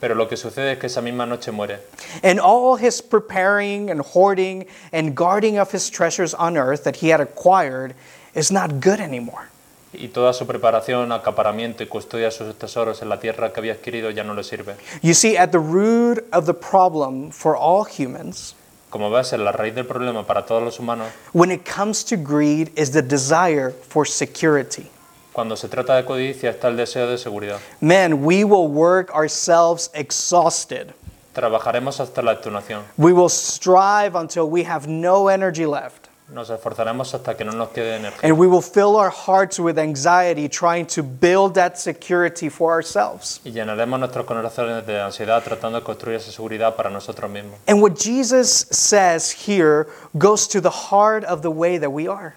Pero 0.00 0.14
lo 0.14 0.28
que 0.28 0.36
sucede 0.36 0.72
es 0.72 0.78
que 0.78 0.86
esa 0.86 1.00
misma 1.00 1.26
noche 1.26 1.50
muere. 1.50 1.80
And 2.22 2.38
all 2.38 2.76
his 2.76 3.02
preparing 3.02 3.90
and 3.90 4.00
hoarding 4.00 4.66
and 4.92 5.16
guarding 5.16 5.58
of 5.58 5.72
his 5.72 5.90
treasures 5.90 6.32
on 6.34 6.56
earth 6.56 6.84
that 6.84 6.96
he 6.96 7.08
had 7.08 7.20
acquired 7.20 7.94
is 8.34 8.52
not 8.52 8.80
good 8.80 9.00
anymore. 9.00 9.48
Y 9.92 10.08
toda 10.08 10.32
su 10.34 10.46
preparación, 10.46 11.10
acaparamiento 11.10 11.82
y 11.82 11.86
custodia 11.86 12.26
de 12.26 12.30
sus 12.30 12.54
tesoros 12.54 13.02
en 13.02 13.08
la 13.08 13.18
tierra 13.18 13.52
que 13.52 13.58
había 13.58 13.72
adquirido 13.72 14.10
ya 14.10 14.22
no 14.22 14.34
le 14.34 14.44
sirve. 14.44 14.76
You 15.02 15.14
see, 15.14 15.36
at 15.36 15.50
the 15.50 15.58
root 15.58 16.24
of 16.30 16.46
the 16.46 16.54
problem 16.54 17.32
for 17.32 17.56
all 17.56 17.84
humans, 17.84 18.54
Como 18.90 19.10
ves, 19.10 19.32
la 19.32 19.52
raíz 19.52 19.74
del 19.74 19.86
problema 19.86 20.26
para 20.26 20.46
todos 20.46 20.62
los 20.62 20.78
humanos, 20.78 21.08
when 21.32 21.50
it 21.50 21.64
comes 21.64 22.04
to 22.04 22.16
greed, 22.16 22.70
is 22.76 22.90
the 22.90 23.02
desire 23.02 23.70
for 23.70 24.06
security. 24.06 24.90
cuando 25.38 25.56
se 25.56 25.68
trata 25.68 25.94
de 25.94 26.04
codicia, 26.04 26.50
está 26.50 26.66
el 26.66 26.76
deseo 26.76 27.06
de 27.06 27.16
seguridad. 27.16 27.60
Man, 27.80 28.24
we 28.24 28.42
will 28.42 28.66
work 28.66 29.14
ourselves 29.14 29.88
exhausted. 29.94 30.92
Trabajaremos 31.32 32.00
hasta 32.00 32.22
la 32.22 32.32
extenuación. 32.32 32.82
We 32.96 33.12
will 33.12 33.28
strive 33.28 34.16
until 34.16 34.50
we 34.50 34.64
have 34.64 34.88
no 34.88 35.28
energy 35.28 35.64
left. 35.64 35.97
Nos 36.30 36.50
esforzaremos 36.50 37.14
hasta 37.14 37.34
que 37.36 37.44
no 37.44 37.52
nos 37.52 37.70
quede 37.70 37.96
energía. 37.96 38.28
And 38.28 38.38
we 38.38 38.46
will 38.46 38.60
fill 38.62 38.96
our 38.96 39.10
hearts 39.10 39.58
with 39.58 39.78
anxiety 39.78 40.46
trying 40.46 40.84
to 40.86 41.02
build 41.02 41.54
that 41.54 41.78
security 41.78 42.50
for 42.50 42.70
ourselves. 42.70 43.40
Y 43.44 43.50
llenaremos 43.52 43.98
nuestros 43.98 44.26
corazones 44.26 44.84
de 44.86 45.00
ansiedad 45.00 45.42
tratando 45.42 45.78
de 45.78 45.84
construir 45.84 46.16
esa 46.16 46.30
seguridad 46.30 46.76
para 46.76 46.90
nosotros 46.90 47.30
mismos. 47.30 47.58
And 47.66 47.80
what 47.80 47.94
Jesus 47.98 48.66
says 48.70 49.30
here 49.48 49.86
goes 50.18 50.46
to 50.48 50.60
the 50.60 50.70
heart 50.90 51.24
of 51.24 51.40
the 51.40 51.50
way 51.50 51.78
that 51.78 51.90
we 51.90 52.06
are. 52.06 52.34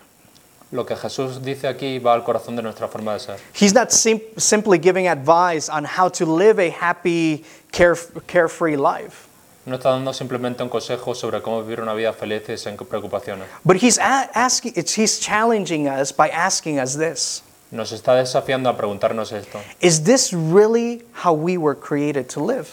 Lo 0.71 0.85
que 0.85 0.95
Jesús 0.95 1.41
dice 1.43 1.67
aquí 1.67 1.99
va 1.99 2.13
al 2.13 2.23
corazón 2.23 2.55
de 2.55 2.61
nuestra 2.61 2.87
forma 2.87 3.11
de 3.11 3.19
ser. 3.19 3.35
He's 3.53 3.73
not 3.73 3.91
sim- 3.91 4.21
simply 4.37 4.77
giving 4.79 5.05
advice 5.05 5.67
on 5.67 5.83
how 5.83 6.07
to 6.11 6.25
live 6.25 6.59
a 6.59 6.69
happy, 6.69 7.43
care- 7.73 7.97
carefree 8.25 8.77
life, 8.77 9.27
No 9.65 9.75
está 9.75 9.91
dando 9.91 10.11
simplemente 10.13 10.63
un 10.63 10.69
consejo 10.69 11.13
sobre 11.13 11.41
cómo 11.41 11.61
vivir 11.61 11.81
una 11.81 11.93
vida 11.93 12.13
feliz 12.13 12.49
y 12.49 12.57
sin 12.57 12.75
preocupaciones. 12.77 13.47
but 13.63 13.77
he's 13.77 13.99
asking, 13.99 14.73
he's 14.75 15.19
challenging 15.19 15.87
us 15.87 16.11
by 16.11 16.29
asking 16.29 16.79
us 16.79 16.97
this 16.97 17.43
Nos 17.69 17.91
está 17.91 18.15
desafiando 18.15 18.69
a 18.69 18.75
preguntarnos 18.75 19.31
esto. 19.31 19.59
Is 19.79 20.03
this 20.03 20.33
really 20.33 21.03
how 21.23 21.33
we 21.33 21.57
were 21.57 21.75
created 21.75 22.27
to 22.29 22.43
live? 22.43 22.67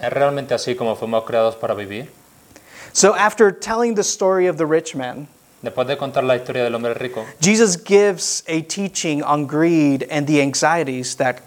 ¿Es 0.00 0.12
realmente 0.12 0.54
así 0.54 0.76
como 0.76 0.94
fuimos 0.96 1.24
creados 1.24 1.56
para 1.56 1.74
vivir? 1.74 2.08
So, 2.92 3.14
after 3.14 3.50
telling 3.50 3.94
the 3.94 4.04
story 4.04 4.46
of 4.46 4.56
the 4.56 4.66
rich 4.66 4.94
man, 4.94 5.26
Después 5.62 5.86
de 5.86 5.96
contar 5.96 6.24
la 6.24 6.36
historia 6.36 6.62
del 6.62 6.74
hombre 6.74 6.92
rico, 6.92 7.24
Jesus 7.40 7.76
gives 7.82 8.44
a 8.46 8.60
teaching 8.60 9.22
on 9.22 9.46
greed 9.46 10.06
and 10.10 10.26
the 10.26 10.42
anxieties 10.42 11.16
that 11.16 11.40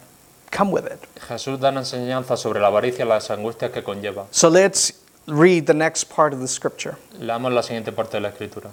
come 0.52 0.72
with 0.72 0.86
it. 0.86 1.00
Jesús 1.28 1.60
da 1.60 1.70
una 1.70 1.82
enseñanza 1.82 2.38
sobre 2.38 2.60
la 2.60 2.68
avaricia 2.68 3.06
y 3.06 3.08
las 3.08 3.30
angustias 3.32 3.72
que 3.72 3.84
conlleva. 3.84 4.28
So, 4.32 4.50
let's 4.50 4.94
read 5.28 5.66
the 5.66 5.74
next 5.74 6.12
part 6.14 6.34
of 6.34 6.40
the 6.40 6.48
scripture. 6.48 6.96
Leamos 7.20 7.52
la 7.52 7.64
siguiente 7.64 7.92
parte 7.92 8.18
de 8.18 8.22
la 8.22 8.30
escritura. 8.30 8.72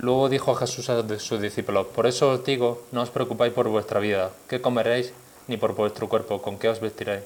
Luego 0.00 0.28
dijo 0.28 0.54
Jesús 0.54 0.88
a 0.88 1.02
sus 1.18 1.40
discípulos, 1.40 1.86
por 1.88 2.06
eso 2.06 2.30
os 2.30 2.44
digo, 2.44 2.82
no 2.92 3.02
os 3.02 3.10
preocupáis 3.10 3.52
por 3.52 3.68
vuestra 3.68 4.00
vida, 4.00 4.30
qué 4.48 4.60
comeréis, 4.60 5.12
ni 5.48 5.58
por 5.58 5.74
vuestro 5.74 6.08
cuerpo, 6.08 6.40
con 6.40 6.58
qué 6.58 6.68
os 6.68 6.80
vestiréis. 6.80 7.22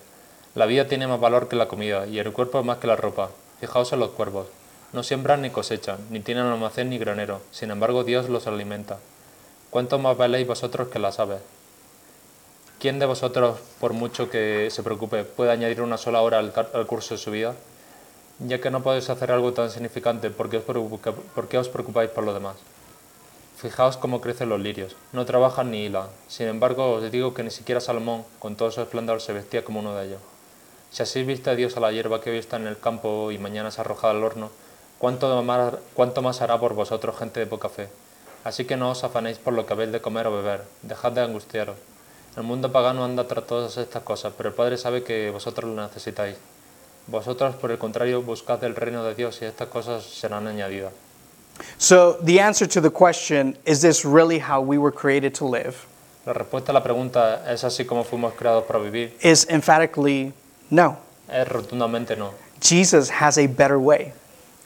La 0.55 0.67
vida 0.67 0.89
tiene 0.89 1.07
más 1.07 1.21
valor 1.21 1.49
que 1.49 1.55
la 1.55 1.69
comida, 1.69 2.07
y 2.07 2.19
el 2.19 2.33
cuerpo 2.33 2.65
más 2.65 2.79
que 2.79 2.87
la 2.87 2.97
ropa. 2.97 3.31
Fijaos 3.61 3.93
en 3.93 4.01
los 4.01 4.11
cuervos. 4.11 4.49
No 4.93 5.03
siembran 5.03 5.43
ni 5.43 5.51
cosechan, 5.51 5.99
ni 6.11 6.21
tienen 6.21 6.47
almacén 6.47 6.91
ni 6.91 6.99
granero, 6.99 7.41
sin 7.53 7.71
embargo 7.71 8.03
Dios 8.03 8.29
los 8.29 8.47
alimenta. 8.47 8.99
¿Cuánto 9.71 9.99
más 9.99 10.17
valéis 10.17 10.47
vosotros 10.47 10.89
que 10.89 10.99
las 10.99 11.21
aves? 11.21 11.41
¿Quién 12.87 13.01
de 13.01 13.07
vosotros, 13.07 13.59
por 13.81 13.95
mucho 13.95 14.31
que 14.31 14.69
se 14.71 14.85
preocupe, 14.85 15.25
puede 15.25 15.51
añadir 15.51 15.83
una 15.83 15.97
sola 15.97 16.21
hora 16.21 16.39
al, 16.39 16.87
curso 16.87 17.15
de 17.15 17.19
su 17.19 17.33
vida? 17.33 17.57
Ya 18.39 18.61
que 18.61 18.71
no 18.71 18.85
podéis 18.85 19.11
hacer 19.11 19.33
algo 19.33 19.53
tan 19.53 19.73
significante, 19.73 20.31
¿por 20.31 20.49
qué 20.49 20.59
os, 20.59 20.63
por 20.63 21.49
qué 21.49 21.59
preocupáis 21.59 22.11
por 22.11 22.23
lo 22.23 22.33
demás? 22.33 22.55
Fijaos 23.57 23.97
cómo 23.97 24.21
crecen 24.21 24.51
los 24.51 24.61
lirios, 24.61 24.95
no 25.13 25.27
trabajan 25.27 25.73
ni 25.73 25.87
hilan. 25.87 26.07
Sin 26.29 26.47
embargo, 26.47 26.93
os 26.93 27.11
digo 27.11 27.35
que 27.35 27.43
ni 27.43 27.51
siquiera 27.51 27.81
Salomón, 27.81 28.25
con 28.39 28.55
todo 28.55 28.71
su 28.71 28.81
esplendor, 28.81 29.21
se 29.21 29.33
vestía 29.33 29.65
como 29.65 29.81
uno 29.81 29.97
de 29.97 30.07
ellos. 30.07 30.21
Si 30.93 31.03
así 31.03 31.25
viste 31.25 31.51
a 31.51 31.57
Dios 31.57 31.77
a 31.77 31.81
la 31.81 31.91
hierba 31.91 32.21
que 32.21 32.31
hoy 32.31 32.39
está 32.39 32.57
en 32.57 32.69
el 32.69 32.79
campo 32.79 33.33
y 33.33 33.39
mañana 33.39 33.71
es 33.71 33.81
arrojada 33.81 34.13
al 34.13 34.23
horno, 34.23 34.51
¿cuánto 35.01 35.43
más, 35.43 35.75
cuánto 35.95 36.23
más 36.23 36.41
hará 36.41 36.61
por 36.61 36.75
vosotros 36.75 37.19
gente 37.19 37.41
de 37.41 37.47
poca 37.47 37.69
fe? 37.69 37.89
Así 38.45 38.65
que 38.65 38.77
no 38.77 38.93
os 38.93 39.03
afanéis 39.03 39.39
por 39.39 39.55
lo 39.55 39.67
que 39.67 39.73
habéis 39.73 39.91
de 39.91 40.01
comer 40.01 40.29
o 40.29 40.37
beber, 40.37 40.63
dejad 40.83 41.11
de 41.11 41.23
angustiaros. 41.23 41.77
El 42.37 42.43
mundo 42.43 42.71
pagano 42.71 43.05
anda 43.05 43.27
tras 43.27 43.47
todas 43.47 43.77
estas 43.79 44.03
cosas, 44.03 44.33
pero 44.37 44.51
el 44.51 44.55
Padre 44.55 44.77
sabe 44.77 45.03
que 45.03 45.31
vosotros 45.31 45.71
lo 45.75 45.83
necesitáis. 45.83 46.37
Vosotros, 47.07 47.55
por 47.57 47.71
el 47.71 47.79
contrario, 47.79 48.21
buscad 48.21 48.63
el 48.65 48.75
reino 48.75 49.05
de 49.05 49.15
Dios 49.15 49.41
y 49.41 49.47
estas 49.47 49.69
cosas 49.69 50.05
serán 50.05 50.47
añadidas. 50.47 50.93
So, 51.79 52.19
the 52.23 52.41
answer 52.41 52.69
to 52.69 52.81
the 52.83 52.91
question, 52.91 53.57
is 53.65 53.81
this 53.81 54.05
really 54.05 54.39
how 54.39 54.61
we 54.61 54.77
were 54.77 54.93
created 54.93 55.35
to 55.35 55.47
live? 55.47 55.87
La 56.27 56.33
respuesta 56.33 56.73
a 56.73 56.75
la 56.75 56.83
pregunta 56.83 57.51
¿es 57.51 57.63
así 57.65 57.87
como 57.87 58.05
fuimos 58.05 58.35
creados 58.35 58.65
para 58.65 58.81
vivir? 58.81 59.17
Is 59.23 59.47
emphatically 59.49 60.35
no. 60.71 60.99
Es 61.33 61.49
rotundamente 61.49 62.17
no. 62.17 62.33
Jesus 62.61 63.11
has 63.11 63.39
a 63.39 63.47
better 63.47 63.79
way, 63.79 64.13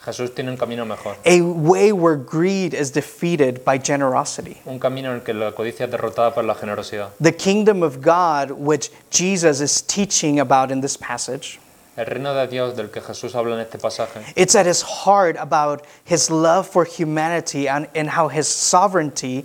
Jesús 0.05 0.35
tiene 0.35 0.51
un 0.51 0.57
camino 0.57 0.85
mejor, 0.87 1.17
a 1.27 1.43
way 1.43 1.93
where 1.93 2.17
greed 2.17 2.73
is 2.73 2.91
defeated 2.91 3.65
by 3.65 3.79
generosity. 3.79 4.57
un 4.67 4.79
camino 4.79 5.11
en 5.11 5.17
el 5.17 5.21
que 5.23 5.35
la 5.35 5.53
codicia 5.53 5.85
es 5.85 5.91
derrotada 5.91 6.33
por 6.35 6.43
la 6.45 6.55
generosidad. 6.55 7.11
The 7.21 7.33
kingdom 7.33 7.83
of 7.83 8.01
God, 8.01 8.51
which 8.53 8.91
Jesus 9.11 9.61
is 9.61 9.83
teaching 9.83 10.41
about 10.41 10.71
in 10.71 10.81
this 10.81 10.97
passage, 10.97 11.59
El 11.97 12.07
reino 12.07 12.33
de 12.33 12.47
Dios 12.47 12.75
del 12.77 12.89
que 12.89 13.03
Jesús 13.03 13.35
habla 13.35 13.57
en 13.57 13.61
este 13.61 13.79
pasaje 13.79 14.23
it's 14.37 14.55
at 14.55 14.65
his 14.65 14.81
heart 14.81 15.37
about 15.39 15.85
his 16.05 16.31
love 16.31 16.67
for 16.67 16.85
humanity 16.87 17.69
and, 17.69 17.89
and 17.95 18.09
how 18.09 18.29
his 18.29 18.49
sovereignty 18.49 19.45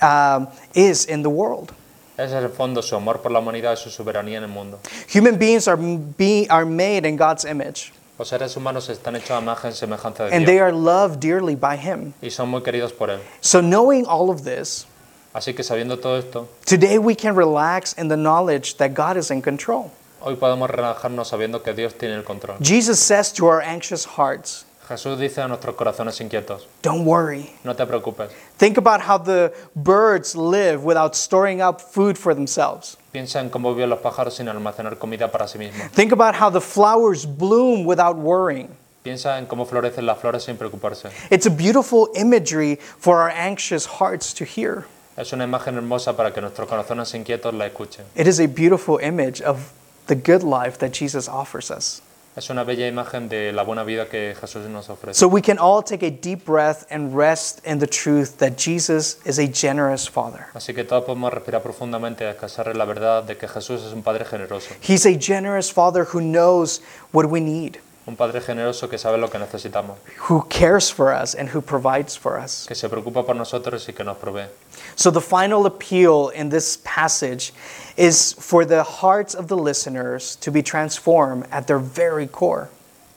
um, 0.00 0.48
is 0.74 1.04
in 1.04 1.22
the 1.22 1.30
world. 1.30 1.72
es 2.18 2.32
el 2.32 2.48
fondo 2.48 2.82
su 2.82 2.96
amor 2.96 3.18
por 3.18 3.30
la 3.30 3.38
humanidad 3.40 3.72
y 3.72 3.76
su 3.76 3.90
soberanía 3.90 4.38
en 4.38 4.44
el 4.44 4.48
mundo. 4.48 4.80
Human 5.14 5.36
beings 5.38 5.68
are, 5.68 5.76
be, 5.76 6.46
are 6.48 6.66
made 6.66 7.06
in 7.06 7.16
God's 7.16 7.44
image, 7.44 7.92
Los 8.22 8.28
seres 8.28 8.56
humanos 8.56 8.88
están 8.88 9.16
hechos 9.16 9.32
a 9.32 9.40
imagen 9.40 9.72
y 9.72 9.74
semejanza 9.74 10.26
de 10.26 10.36
and 10.36 10.46
they 10.46 10.54
Dios 10.54 10.66
are 10.68 10.72
loved 10.72 11.18
dearly 11.18 11.56
by 11.56 11.76
him. 11.76 12.14
y 12.22 12.30
son 12.30 12.48
muy 12.48 12.62
queridos 12.62 12.92
por 12.92 13.10
Él. 13.10 13.18
So, 13.40 13.60
knowing 13.60 14.06
all 14.06 14.30
of 14.30 14.44
this, 14.44 14.86
Así 15.34 15.52
que 15.56 15.64
sabiendo 15.64 15.98
todo 15.98 16.16
esto, 16.16 16.48
today 16.64 16.98
we 16.98 17.16
can 17.16 17.34
relax 17.34 17.98
in 17.98 18.06
the 18.06 18.16
knowledge 18.16 18.76
that 18.76 18.90
God 18.94 19.16
is 19.16 19.32
in 19.32 19.42
control. 19.42 19.90
hoy 20.20 20.36
podemos 20.36 20.70
relajarnos 20.70 21.30
sabiendo 21.30 21.64
que 21.64 21.72
Dios 21.72 21.94
tiene 21.98 22.14
el 22.14 22.22
control. 22.22 22.58
Jesus 22.60 23.00
says 23.00 23.32
to 23.32 23.48
our 23.48 23.60
anxious 23.60 24.04
hearts, 24.16 24.66
Jesús 24.92 25.18
dice 25.18 25.40
a 25.40 25.48
nuestros 25.48 25.74
corazones 25.74 26.20
inquietos, 26.20 26.66
Don't 26.82 27.06
worry. 27.06 27.50
no 27.64 27.74
te 27.74 27.86
preocupes, 27.86 28.30
Think 28.58 28.76
about 28.76 29.00
how 29.00 29.16
the 29.18 29.52
birds 29.74 30.34
live 30.36 30.84
without 30.84 31.14
storing 31.14 31.62
up 31.62 31.80
food 31.80 32.16
for 32.18 32.34
themselves. 32.34 32.98
piensa 33.12 33.40
en 33.40 33.48
cómo 33.48 33.74
viven 33.74 33.88
los 33.90 34.00
pájaros 34.00 34.34
sin 34.34 34.48
almacenar 34.48 34.98
comida 34.98 35.30
para 35.32 35.46
sí 35.48 35.58
mismos. 35.58 35.90
Think 35.92 36.12
about 36.12 36.34
how 36.34 36.50
the 36.50 36.60
flowers 36.60 37.24
bloom 37.26 37.86
without 37.86 38.16
worrying. 38.16 38.68
Piensa 39.02 39.38
en 39.38 39.46
cómo 39.46 39.66
florecen 39.66 40.04
las 40.06 40.18
flores 40.18 40.44
sin 40.44 40.56
preocuparse. 40.56 41.08
It's 41.30 41.46
a 41.46 41.50
beautiful 41.50 42.08
imagery 42.14 42.76
for 42.98 43.20
our 43.20 43.30
anxious 43.30 43.86
hearts 43.98 44.32
to 44.34 44.44
hear. 44.44 44.84
Es 45.16 45.32
una 45.32 45.44
imagen 45.44 45.74
hermosa 45.76 46.14
para 46.16 46.32
que 46.32 46.40
nuestros 46.40 46.68
corazones 46.68 47.12
inquietos 47.14 47.52
la 47.54 47.66
escuchen. 47.66 48.04
It 48.14 48.26
is 48.26 48.38
a 48.40 48.46
beautiful 48.46 48.98
image 48.98 49.40
of 49.42 49.72
the 50.06 50.14
good 50.14 50.42
life 50.42 50.78
that 50.78 50.92
Jesus 50.92 51.28
offers 51.28 51.70
us. 51.70 52.00
Es 52.34 52.48
una 52.48 52.64
bella 52.64 52.88
imagen 52.88 53.28
de 53.28 53.52
la 53.52 53.62
buena 53.62 53.84
vida 53.84 54.08
que 54.08 54.34
Jesús 54.40 54.66
nos 54.66 54.88
ofrece. 54.88 55.20
So 55.20 55.28
we 55.28 55.42
can 55.42 55.58
all 55.58 55.84
take 55.84 56.06
a 56.06 56.10
deep 56.10 56.46
breath 56.46 56.90
and 56.90 57.14
rest 57.14 57.60
in 57.66 57.78
the 57.78 57.86
truth 57.86 58.38
that 58.38 58.56
Jesus 58.56 59.18
is 59.26 59.38
a 59.38 59.46
generous 59.46 60.08
Father. 60.08 60.46
Así 60.54 60.72
que 60.72 60.84
todos 60.84 61.04
podemos 61.04 61.30
respirar 61.30 61.62
profundamente 61.62 62.24
y 62.24 62.28
descansar 62.28 62.68
en 62.68 62.78
la 62.78 62.86
verdad 62.86 63.22
de 63.22 63.36
que 63.36 63.46
Jesús 63.46 63.82
es 63.82 63.92
un 63.92 64.02
Padre 64.02 64.24
generoso. 64.24 64.74
He's 64.80 65.04
a 65.04 65.12
generous 65.18 65.70
Father 65.70 66.06
who 66.10 66.20
knows 66.20 66.80
what 67.12 67.26
we 67.26 67.40
need, 67.40 67.76
Un 68.04 68.16
Padre 68.16 68.40
generoso 68.40 68.88
que 68.88 68.98
sabe 68.98 69.16
lo 69.16 69.28
que 69.28 69.38
necesitamos, 69.38 69.96
who 70.28 70.44
cares 70.48 70.90
for 70.90 71.12
us, 71.12 71.36
and 71.36 71.48
who 71.54 71.62
provides 71.62 72.16
for 72.16 72.36
us. 72.36 72.66
que 72.66 72.74
se 72.74 72.88
preocupa 72.88 73.24
por 73.24 73.36
nosotros 73.36 73.88
y 73.88 73.92
que 73.92 74.04
nos 74.04 74.16
provee. 74.18 74.48
So 74.96 75.10
the 75.12 75.20
final 75.20 75.66
appeal 75.66 76.30
in 76.30 76.50
this 76.50 76.78
passage 76.84 77.52
is 77.96 78.32
for 78.32 78.64
the 78.64 78.82
hearts 78.82 79.34
of 79.34 79.46
the 79.46 79.56
listeners 79.56 80.36
to 80.40 80.50
be 80.50 80.62
transformed 80.62 81.46
at 81.52 81.66
their 81.68 81.78
very 81.78 82.26
core. 82.26 82.70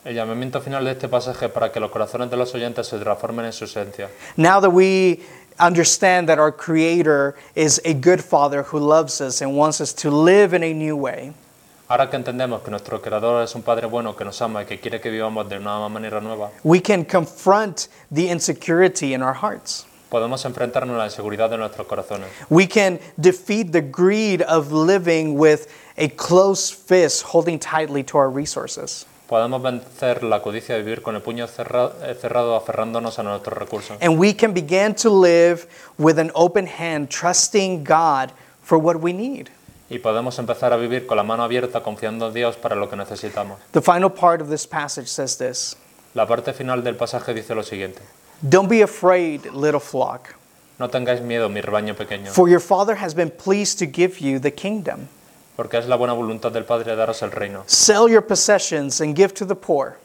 El 0.05 0.13
llamamiento 0.13 0.61
final 0.61 0.83
de 0.83 0.91
este 0.91 1.07
pasaje 1.09 1.47
es 1.47 1.51
para 1.51 1.71
que 1.71 1.79
los 1.81 1.89
corazones 1.89 2.29
de 2.29 2.37
los 2.37 2.53
oyentes 2.53 2.85
se 2.85 2.99
transformen 2.99 3.45
en 3.45 3.53
su 3.53 3.65
esencia. 3.65 4.07
Now 4.37 4.59
that 4.59 4.69
we 4.69 5.23
understand 5.59 6.29
that 6.29 6.37
our 6.37 6.51
Creator 6.51 7.35
is 7.55 7.81
a 7.85 7.93
good 7.95 8.23
Father 8.23 8.61
who 8.61 8.77
loves 8.77 9.19
us 9.19 9.41
and 9.41 9.57
wants 9.57 9.81
us 9.81 9.93
to 9.93 10.11
live 10.11 10.53
in 10.53 10.61
a 10.61 10.73
new 10.73 10.95
way, 10.95 11.33
Ahora 11.87 12.09
que 12.09 12.15
entendemos 12.15 12.61
que 12.63 12.71
nuestro 12.71 12.99
Creador 13.01 13.43
es 13.43 13.53
un 13.53 13.61
Padre 13.61 13.85
bueno 13.87 14.15
que 14.15 14.25
nos 14.25 14.41
ama 14.41 14.63
y 14.63 14.65
que 14.65 14.79
quiere 14.79 14.99
que 14.99 15.09
vivamos 15.11 15.47
de 15.47 15.57
una 15.57 15.87
manera 15.87 16.19
nueva, 16.19 16.49
we 16.63 16.81
can 16.81 17.03
confront 17.05 17.87
the 18.13 18.23
insecurity 18.31 19.13
in 19.13 19.21
our 19.21 19.35
hearts. 19.35 19.85
podemos 20.09 20.45
enfrentarnos 20.45 20.95
a 20.95 20.99
la 20.99 21.05
inseguridad 21.05 21.49
de 21.49 21.57
nuestros 21.57 21.85
corazones. 21.87 22.27
We 22.49 22.67
can 22.67 22.99
defeat 23.17 23.71
the 23.71 23.81
greed 23.81 24.41
of 24.47 24.71
living 24.71 25.37
with 25.37 25.67
a 25.97 26.07
closed 26.09 26.73
fist 26.87 27.23
holding 27.33 27.59
tightly 27.59 28.03
to 28.05 28.17
our 28.17 28.29
resources. 28.31 29.05
Podemos 29.27 29.61
vencer 29.61 30.23
la 30.23 30.41
codicia 30.41 30.75
de 30.75 30.83
vivir 30.83 31.01
con 31.01 31.15
el 31.15 31.21
puño 31.21 31.47
cerra- 31.47 31.91
eh, 32.03 32.15
cerrado 32.19 32.55
aferrándonos 32.55 33.19
a 33.19 33.23
nuestros 33.23 33.57
recursos. 33.57 33.97
And 34.01 34.17
we 34.19 34.33
can 34.35 34.53
begin 34.53 34.95
to 34.95 35.09
live 35.09 35.67
with 35.97 36.17
an 36.19 36.31
open 36.33 36.65
hand, 36.67 37.09
trusting 37.09 37.83
God 37.83 38.31
for 38.63 38.77
what 38.77 38.97
we 39.01 39.11
need. 39.13 39.49
Y 39.89 39.99
podemos 39.99 40.39
empezar 40.39 40.73
a 40.73 40.77
vivir 40.77 41.05
con 41.05 41.15
la 41.17 41.23
mano 41.23 41.43
abierta 41.43 41.81
confiando 41.83 42.27
en 42.29 42.33
Dios 42.33 42.55
para 42.55 42.75
lo 42.75 42.89
que 42.89 42.95
necesitamos. 42.95 43.59
The 43.71 43.81
final 43.81 44.09
part 44.11 44.41
of 44.41 44.49
this 44.49 44.65
passage 44.65 45.07
says 45.07 45.37
this 45.37 45.75
La 46.15 46.25
parte 46.25 46.53
final 46.53 46.83
del 46.83 46.95
pasaje 46.95 47.33
dice 47.33 47.53
lo 47.53 47.61
siguiente. 47.63 48.01
Don't 48.41 48.67
be 48.69 48.81
afraid, 48.81 49.45
little 49.53 49.79
flock, 49.79 50.35
No 50.79 50.89
tengáis 50.89 51.21
miedo, 51.21 51.47
mi 51.49 51.61
rebaño 51.61 51.95
pequeño, 51.95 52.31
for 52.31 52.49
your 52.49 52.59
Father 52.59 52.95
has 52.95 53.13
been 53.13 53.29
pleased 53.31 53.79
to 53.79 53.85
give 53.85 54.19
you 54.19 54.39
the 54.39 54.51
kingdom. 54.51 55.07
porque 55.55 55.77
es 55.77 55.87
la 55.87 55.95
buena 55.95 56.13
voluntad 56.13 56.51
del 56.51 56.65
Padre 56.65 56.95
daros 56.97 57.21
el 57.21 57.31
reino. 57.31 57.63
Sell 57.67 58.09
your 58.09 58.21
possessions 58.21 58.99
and 59.01 59.15
give 59.15 59.33
to 59.35 59.45
the 59.45 59.55
poor. 59.55 59.97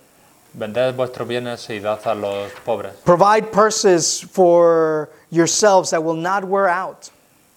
Vended 0.52 0.94
vuestros 0.94 1.26
bienes 1.26 1.68
y 1.70 1.78
dad 1.80 2.00
a 2.06 2.14
los 2.14 2.52
pobres. 2.64 2.92
Provide 3.04 3.50
purses 3.50 4.20
for 4.20 5.08
yourselves 5.30 5.90
that 5.90 6.02
will 6.02 6.16
not 6.20 6.44
wear 6.44 6.68
out, 6.68 7.10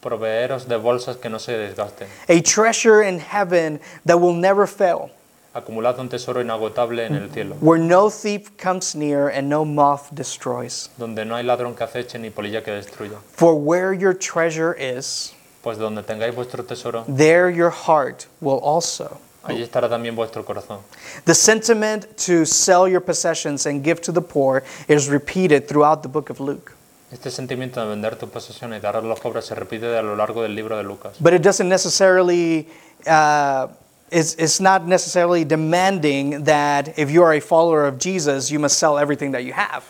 Proveeros 0.04 0.68
de 0.68 0.76
bolsas 0.78 1.16
que 1.18 1.30
no 1.30 1.40
se 1.40 1.54
desgasten. 1.54 2.08
a 2.28 2.42
treasure 2.42 3.02
in 3.02 3.20
heaven 3.20 3.80
that 4.06 4.18
will 4.20 4.36
never 4.36 4.68
fail, 4.68 5.10
Acumulad 5.56 6.00
un 6.00 6.10
tesoro 6.10 6.42
inagotable 6.42 7.06
en 7.06 7.16
el 7.16 7.30
cielo, 7.30 7.56
where 7.62 7.78
no 7.80 8.10
thief 8.10 8.50
comes 8.58 8.96
near 8.96 9.30
and 9.30 9.48
no 9.48 9.64
moth 9.64 10.10
destroys. 10.14 10.90
donde 10.98 11.24
no 11.26 11.36
hay 11.36 11.44
ladrón 11.44 11.76
que 11.76 11.84
aceche 11.86 12.20
ni 12.20 12.30
polilla 12.32 12.64
que 12.64 12.72
destruya. 12.74 13.18
For 13.32 13.56
where 13.56 13.94
your 13.94 14.14
treasure 14.14 14.74
is, 14.78 15.32
Pues 15.62 15.78
donde 15.78 16.04
tengáis 16.04 16.36
vuestro 16.36 16.64
tesoro, 16.64 17.06
there 17.08 17.50
your 17.50 17.70
heart 17.70 18.26
will 18.42 18.60
also. 18.64 19.18
allí 19.44 19.62
estará 19.64 19.88
también 19.88 20.16
vuestro 20.16 20.44
corazón. 20.44 20.80
The 21.26 21.36
sentiment 21.36 22.08
to 22.26 22.46
sell 22.46 22.88
your 22.88 23.00
possessions 23.02 23.66
and 23.66 23.84
give 23.84 24.02
to 24.02 24.12
the 24.12 24.22
poor 24.22 24.64
is 24.88 25.08
repeated 25.08 25.68
throughout 25.68 26.02
the 26.02 26.10
book 26.10 26.30
of 26.30 26.40
Luke. 26.42 26.74
Este 27.14 27.30
sentimiento 27.30 27.80
de 27.80 27.86
vender 27.86 28.16
tus 28.16 28.28
posesiones 28.28 28.80
y 28.80 28.82
dar 28.82 28.96
a 28.96 29.02
los 29.02 29.20
pobres 29.20 29.46
se 29.46 29.54
repite 29.54 29.96
a 29.96 30.02
lo 30.02 30.16
largo 30.16 30.42
del 30.42 30.56
libro 30.56 30.76
de 30.76 30.84
Lucas. 30.84 31.14
But 31.20 31.34
it 31.34 31.44
doesn't 31.44 31.70
necessarily, 31.70 32.68
uh, 33.06 33.68
it's, 34.10 34.36
it's 34.40 34.60
not 34.60 34.88
necessarily 34.88 35.46
demanding 35.46 36.44
that 36.46 36.98
if 36.98 37.12
you 37.12 37.24
are 37.24 37.38
a 37.38 37.40
follower 37.40 37.86
of 37.86 38.00
Jesus, 38.00 38.50
you 38.50 38.58
must 38.58 38.80
sell 38.80 38.98
everything 38.98 39.32
that 39.34 39.44
you 39.44 39.54
have. 39.54 39.84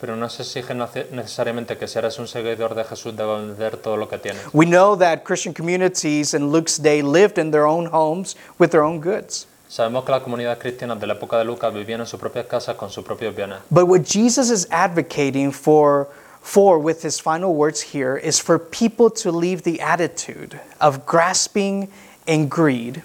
Pero 0.00 0.16
no 0.16 0.28
se 0.28 0.42
exige 0.42 0.74
necesariamente 0.74 1.78
que 1.78 1.86
si 1.86 1.96
eres 1.96 2.18
un 2.18 2.26
seguidor 2.26 2.74
de 2.74 2.82
Jesús 2.82 3.16
debas 3.16 3.46
vender 3.46 3.76
todo 3.76 3.96
lo 3.96 4.08
que 4.08 4.18
tienes. 4.18 4.42
We 4.52 4.66
know 4.66 4.96
that 4.96 5.22
Christian 5.22 5.54
communities 5.54 6.34
in 6.34 6.50
Luke's 6.50 6.76
day 6.76 7.02
lived 7.02 7.38
in 7.38 7.52
their 7.52 7.66
own 7.66 7.86
homes 7.86 8.34
with 8.58 8.70
their 8.70 8.82
own 8.82 9.00
goods. 9.00 9.46
Sabemos 9.68 10.04
que 10.04 10.10
las 10.10 10.22
comunidades 10.22 10.58
cristianas 10.58 10.98
de 10.98 11.06
la 11.06 11.14
época 11.14 11.38
de 11.38 11.44
Lucas 11.44 11.72
vivían 11.72 12.00
en 12.00 12.06
sus 12.06 12.18
propias 12.18 12.46
casas 12.46 12.74
con 12.76 12.90
sus 12.90 13.04
propios 13.04 13.34
bienes. 13.34 13.58
But 13.70 13.86
what 13.86 14.02
Jesus 14.02 14.50
is 14.50 14.66
advocating 14.70 15.52
for, 15.52 16.08
for 16.44 16.78
with 16.78 17.02
his 17.02 17.18
final 17.18 17.54
words 17.54 17.80
here 17.80 18.16
is 18.18 18.38
for 18.38 18.58
people 18.58 19.08
to 19.08 19.32
leave 19.32 19.62
the 19.62 19.80
attitude 19.80 20.60
of 20.78 21.06
grasping 21.06 21.88
and 22.28 22.50
greed 22.50 23.02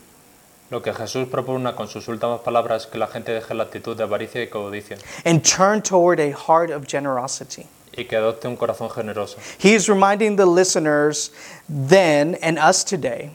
Lo 0.70 0.82
que 0.82 0.92
Jesús 0.94 1.26
propugna 1.28 1.74
con 1.76 1.88
sus 1.88 2.06
últimas 2.08 2.42
palabras 2.42 2.84
es 2.84 2.88
que 2.92 3.00
la 3.00 3.08
gente 3.08 3.32
deje 3.32 3.56
la 3.56 3.64
actitud 3.64 3.96
de 3.98 4.04
avaricia 4.04 4.44
y 4.44 4.48
codicia 4.48 4.98
and 5.26 5.44
turn 5.44 5.82
toward 5.82 6.20
a 6.20 6.32
heart 6.32 6.70
of 6.70 6.86
generosity. 6.86 7.66
y 7.98 8.04
que 8.04 8.18
adopte 8.18 8.48
un 8.48 8.56
corazón 8.58 8.90
generoso. 8.90 9.38
He 9.58 9.74
is 9.74 9.88
reminding 9.90 10.36
the 10.36 10.46
listeners 10.46 11.32
then 11.68 12.36
and 12.42 12.60
us 12.60 12.84
today 12.84 13.32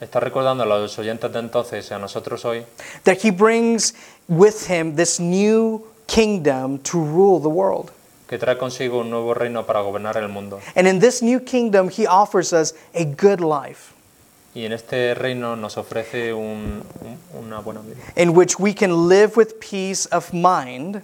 Está 0.00 0.20
recordando 0.20 0.64
a 0.64 0.66
los 0.66 0.98
oyentes 0.98 1.32
de 1.32 1.38
entonces 1.38 1.88
y 1.90 1.94
a 1.94 1.98
nosotros 1.98 2.44
hoy 2.44 2.66
that 3.04 3.18
he 3.22 3.30
brings 3.30 3.94
with 4.28 4.66
him 4.68 4.96
this 4.96 5.18
new 5.20 5.80
kingdom 6.08 6.78
to 6.80 6.98
rule 6.98 7.38
the 7.40 7.48
world. 7.48 7.92
Que 8.28 8.38
trae 8.38 8.56
consigo 8.56 8.98
un 9.00 9.10
nuevo 9.10 9.34
reino 9.34 9.64
para 9.66 9.80
gobernar 9.80 10.16
el 10.16 10.28
mundo. 10.28 10.60
And 10.74 10.86
in 10.88 10.98
this 11.00 11.22
new 11.22 11.40
kingdom, 11.44 11.88
he 11.90 12.06
offers 12.06 12.52
us 12.52 12.74
a 12.94 13.04
good 13.04 13.40
life 13.40 13.92
Y 14.54 14.64
en 14.64 14.72
este 14.72 15.14
reino 15.14 15.56
nos 15.56 15.76
ofrece 15.76 16.32
un- 16.32 16.82
un- 17.00 17.44
una 17.44 17.58
buena 17.60 17.80
vida, 17.80 17.96
in 18.16 18.30
which 18.36 18.58
we 18.58 18.72
can 18.74 19.08
live 19.08 19.32
with 19.36 19.54
peace 19.58 20.06
of 20.12 20.32
mind, 20.32 21.02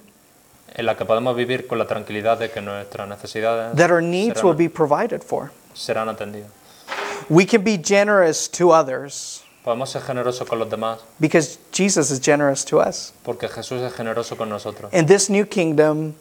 en 0.74 0.86
la 0.86 0.96
que 0.96 1.04
podemos 1.04 1.34
vivir 1.36 1.66
con 1.66 1.76
la 1.78 1.86
tranquilidad 1.86 2.38
de 2.38 2.48
que 2.50 2.60
nuestras 2.60 3.08
necesidades 3.08 3.74
that 3.76 3.90
our 3.90 4.00
needs 4.00 4.42
will 4.44 4.52
serán, 4.54 4.56
be 4.56 4.68
provided 4.70 5.22
for. 5.22 5.50
serán 5.74 6.08
atendidas. 6.08 6.48
We 7.28 7.44
can 7.44 7.62
be 7.64 7.76
generous 7.76 8.48
to 8.52 8.70
others 8.72 9.42
Podemos 9.64 9.90
ser 9.90 10.00
generosos 10.02 10.48
con 10.48 10.58
los 10.58 10.70
demás 10.70 11.00
because 11.18 11.58
Jesus 11.72 12.10
is 12.10 12.20
generous 12.20 12.64
to 12.64 12.78
us. 12.80 13.12
porque 13.24 13.48
Jesús 13.48 13.82
es 13.82 13.92
generoso 13.92 14.36
con 14.36 14.48
nosotros. 14.48 14.92
In 14.94 15.06
this 15.06 15.28
new 15.28 15.44
kingdom, 15.44 16.14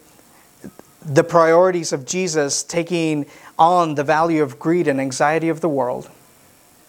the 1.02 1.24
priorities 1.24 1.94
of 1.94 2.06
Jesus 2.06 2.64
taking 2.64 3.26
on 3.58 3.96
the 3.96 4.04
value 4.04 4.44
of 4.44 4.60
greed 4.60 4.88
and 4.88 5.00
anxiety 5.00 5.50
of 5.50 5.62
the 5.62 5.70
world 5.70 6.10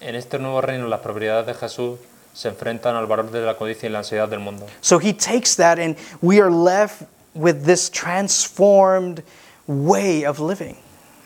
En 0.01 0.15
este 0.15 0.39
nuevo 0.39 0.63
reino 0.63 0.89
las 0.89 1.01
prioridades 1.01 1.47
de 1.47 1.55
Jesús 1.55 1.99
se 2.33 2.49
enfrentan 2.49 2.97
al 2.97 3.07
valor 3.07 3.31
de 3.31 3.43
la 3.43 3.55
codicia 3.55 3.87
y 3.87 3.93
la 3.93 3.99
ansiedad 3.99 4.29
del 4.29 4.41
mundo. 4.41 4.67
So 4.81 4.99
he 4.99 5.13
takes 5.13 5.57
that, 5.57 5.79
and 5.79 5.97
we 6.23 6.41
are 6.41 6.51
left 6.51 7.03
with 7.35 7.65
this 7.65 7.91
transformed 7.91 9.23
way 9.67 10.25
of 10.25 10.41
living. 10.41 10.77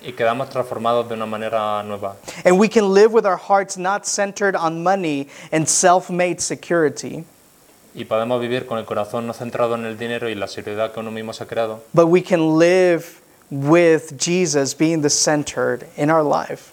Y 0.03 0.13
quedamos 0.13 0.51
transformados 0.51 1.09
de 1.09 1.15
una 1.15 1.27
manera 1.27 1.85
nueva. 1.85 2.17
And 2.45 2.59
we 2.59 2.69
can 2.69 2.93
live 2.93 3.13
with 3.13 3.25
our 3.25 3.37
hearts 3.37 3.77
not 3.77 4.07
centered 4.07 4.57
on 4.57 4.83
money 4.83 5.29
and 5.53 5.69
self 5.69 6.11
made 6.11 6.41
security, 6.41 7.25
Y 7.95 8.05
podemos 8.07 8.41
vivir 8.41 8.67
con 8.67 8.79
el 8.79 8.85
corazón 8.85 9.27
no 9.27 9.33
centrado 9.33 9.77
en 9.77 9.85
el 9.85 9.97
dinero 9.97 10.29
y 10.29 10.35
la 10.35 10.49
seguridad 10.49 10.93
que 10.93 11.01
uno 11.01 11.11
mismo 11.11 11.33
se 11.33 11.45
ha 11.45 11.47
creado, 11.47 11.81
but 11.93 12.07
we 12.07 12.21
can 12.23 12.59
live 12.59 13.05
with 13.51 14.17
Jesus 14.19 14.77
being 14.77 15.01
the 15.03 15.11
centered 15.11 15.87
in 15.97 16.11
our 16.11 16.25
life. 16.25 16.73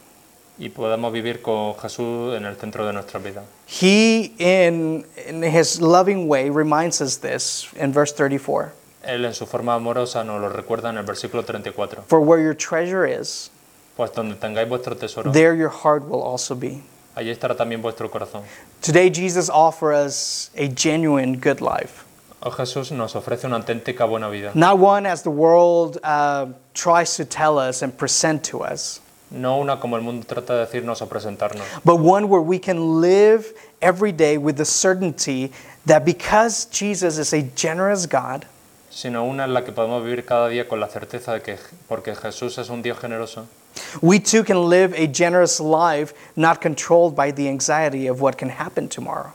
y 0.57 0.69
podemos 0.69 1.11
vivir 1.11 1.41
con 1.41 1.75
Jesús 1.75 2.35
en 2.35 2.45
el 2.45 2.55
centro 2.55 2.85
de 2.85 2.93
nuestra 2.93 3.19
vida. 3.19 3.43
He, 3.67 4.33
in, 4.37 5.05
in 5.27 5.43
his 5.43 5.79
loving 5.81 6.27
way, 6.27 6.49
reminds 6.49 7.01
us 7.01 7.17
this 7.17 7.67
in 7.75 7.91
verse 7.91 8.11
34 8.13 8.71
Él 9.03 9.25
en 9.25 9.33
su 9.33 9.45
forma 9.47 9.73
amorosa 9.73 10.23
nos 10.23 10.39
lo 10.39 10.49
recuerda 10.49 10.89
en 10.89 10.97
el 10.97 11.03
versículo 11.03 11.43
34. 11.43 12.03
For 12.07 12.19
where 12.19 12.39
your 12.41 12.53
treasure 12.55 13.05
is, 13.05 13.49
Pues 13.97 14.11
donde 14.13 14.35
tengáis 14.35 14.67
vuestro 14.69 14.95
tesoro, 14.95 15.31
there 15.31 15.55
your 15.55 15.69
heart 15.69 16.07
will 16.07 16.21
also 16.21 16.55
be. 16.55 16.81
Allí 17.15 17.29
estará 17.29 17.55
también 17.55 17.81
vuestro 17.81 18.09
corazón. 18.09 18.43
Today, 18.81 19.09
Jesus 19.09 19.49
offers 19.49 20.05
us 20.05 20.51
a 20.55 20.67
genuine 20.67 21.37
good 21.37 21.61
life. 21.61 22.05
Oh 22.43 22.49
Jesús 22.49 22.91
nos 22.91 23.15
ofrece 23.15 23.45
una 23.45 23.57
auténtica 23.57 24.05
buena 24.05 24.27
vida, 24.27 24.51
Not 24.55 24.79
one 24.79 25.05
as 25.05 25.21
the 25.21 25.29
world 25.29 25.99
uh, 26.03 26.47
tries 26.73 27.15
to 27.17 27.25
tell 27.25 27.59
us 27.59 27.83
and 27.83 27.95
present 27.95 28.43
to 28.45 28.63
us, 28.63 28.99
no 29.29 29.59
una 29.59 29.77
como 29.79 29.95
el 29.95 30.01
mundo 30.01 30.25
trata 30.25 30.55
de 30.55 30.65
decirnos 30.65 31.03
o 31.03 31.05
presentarnos, 31.07 31.61
but 31.85 31.97
one 31.97 32.29
where 32.29 32.41
we 32.41 32.57
can 32.57 32.99
live 32.99 33.53
every 33.79 34.11
day 34.11 34.39
with 34.39 34.57
the 34.57 34.65
certainty 34.65 35.51
that 35.85 36.03
because 36.03 36.65
Jesus 36.71 37.19
is 37.19 37.31
a 37.31 37.43
generous 37.55 38.07
God, 38.07 38.47
sino 38.89 39.23
una 39.23 39.43
en 39.43 39.53
la 39.53 39.61
que 39.61 39.71
podemos 39.71 40.03
vivir 40.03 40.25
cada 40.25 40.49
día 40.49 40.67
con 40.67 40.79
la 40.79 40.87
certeza 40.87 41.33
de 41.33 41.41
que 41.43 41.57
porque 41.87 42.15
Jesús 42.15 42.57
es 42.57 42.69
un 42.69 42.81
Dios 42.81 42.97
generoso, 42.97 43.45
we 44.01 44.19
too 44.19 44.43
can 44.43 44.69
live 44.69 44.93
a 44.95 45.07
generous 45.07 45.59
life 45.59 46.13
not 46.35 46.61
controlled 46.61 47.15
by 47.15 47.31
the 47.31 47.47
anxiety 47.47 48.07
of 48.07 48.21
what 48.21 48.37
can 48.37 48.49
happen 48.49 48.87
tomorrow. 48.87 49.31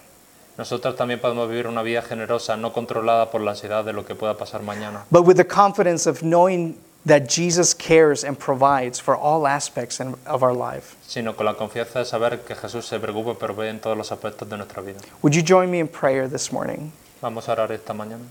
nosotros 0.59 0.97
también 0.97 1.21
podemos 1.21 1.49
vivir 1.51 1.67
una 1.67 1.83
vida 1.83 2.01
generosa, 2.03 2.57
no 2.57 2.73
controlada 2.73 3.31
por 3.31 3.43
la 3.43 3.51
ansiedad 3.53 3.85
de 3.85 3.93
lo 3.93 4.05
que 4.05 4.15
pueda 4.15 4.37
pasar 4.39 4.63
mañana, 4.63 5.03
but 5.11 5.25
with 5.27 5.37
the 5.37 5.45
confidence 5.45 6.07
of 6.07 6.23
knowing 6.23 6.77
that 7.05 7.29
Jesus 7.29 7.73
cares 7.75 8.25
and 8.25 8.37
provides 8.39 8.99
for 8.99 9.15
all 9.15 9.47
aspects 9.47 10.01
in- 10.01 10.17
of 10.27 10.43
our 10.43 10.55
life. 10.55 10.97
sino 11.07 11.35
con 11.35 11.45
la 11.47 11.55
confianza 11.55 12.01
de 12.01 12.05
saber 12.05 12.41
que 12.45 12.55
Jesús 12.57 12.85
se 12.87 12.99
preocupa 12.99 13.33
y 13.33 13.35
provee 13.35 13.69
en 13.69 13.79
todos 13.81 13.97
los 13.97 14.11
aspectos 14.11 14.49
de 14.49 14.57
nuestra 14.57 14.83
vida. 14.83 14.99
Would 15.23 15.35
you 15.35 15.43
join 15.43 15.71
me 15.71 15.79
in 15.79 15.87
prayer 15.89 16.27
this 16.29 16.51
morning? 16.51 16.91
Vamos 17.21 17.49
a 17.49 17.53
orar 17.53 17.71
esta 17.71 17.93
mañana. 17.93 18.25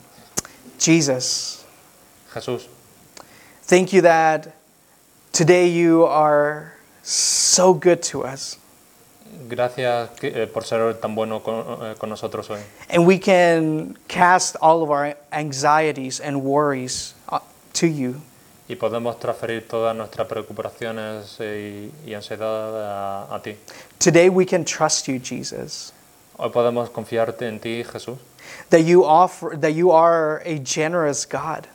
Jesus, 0.80 1.64
Jesús, 2.34 2.68
thank 3.64 3.94
you 3.94 4.02
that 4.02 4.54
today 5.36 5.68
you 5.68 6.06
are 6.06 6.72
so 7.04 7.74
good 7.74 8.02
to 8.02 8.24
us. 8.24 8.58
gracias 9.50 10.10
eh, 10.24 10.48
por 10.48 10.64
ser 10.64 10.94
tan 11.02 11.14
bueno 11.14 11.42
con, 11.44 11.56
eh, 11.82 12.08
nosotros 12.08 12.50
hoy. 12.50 12.62
And 12.90 13.06
we 13.06 13.20
can 13.20 13.98
cast 14.08 14.56
all 14.62 14.82
of 14.82 14.90
our 14.90 15.16
anxieties 15.34 16.22
and 16.22 16.42
worries 16.42 17.14
uh, 17.28 17.40
to 17.74 17.88
you. 17.88 18.22
Y 18.70 18.76
podemos 18.76 19.20
transferir 19.20 19.68
todas 19.68 19.94
nuestras 19.96 20.26
preocupaciones 20.26 21.36
eh, 21.40 21.92
y, 22.06 22.12
y 22.12 22.14
ansiedad 22.14 23.28
a, 23.30 23.36
a 23.36 23.42
ti. 23.42 23.58
Today 24.00 24.30
we 24.30 24.46
can 24.46 24.64
trust 24.64 25.08
you, 25.10 25.20
Jesus, 25.20 25.92
Hoy 26.38 26.50
podemos 26.50 26.90
confiarte 26.90 27.46
en 27.48 27.60
ti, 27.60 27.84
Jesús, 27.84 28.18
that 28.70 28.86
you 28.86 29.04
offer 29.04 29.58
that 29.58 29.74
you 29.74 29.92
are 29.92 30.42
a 30.46 30.60
generous 30.60 31.26
God 31.26 31.68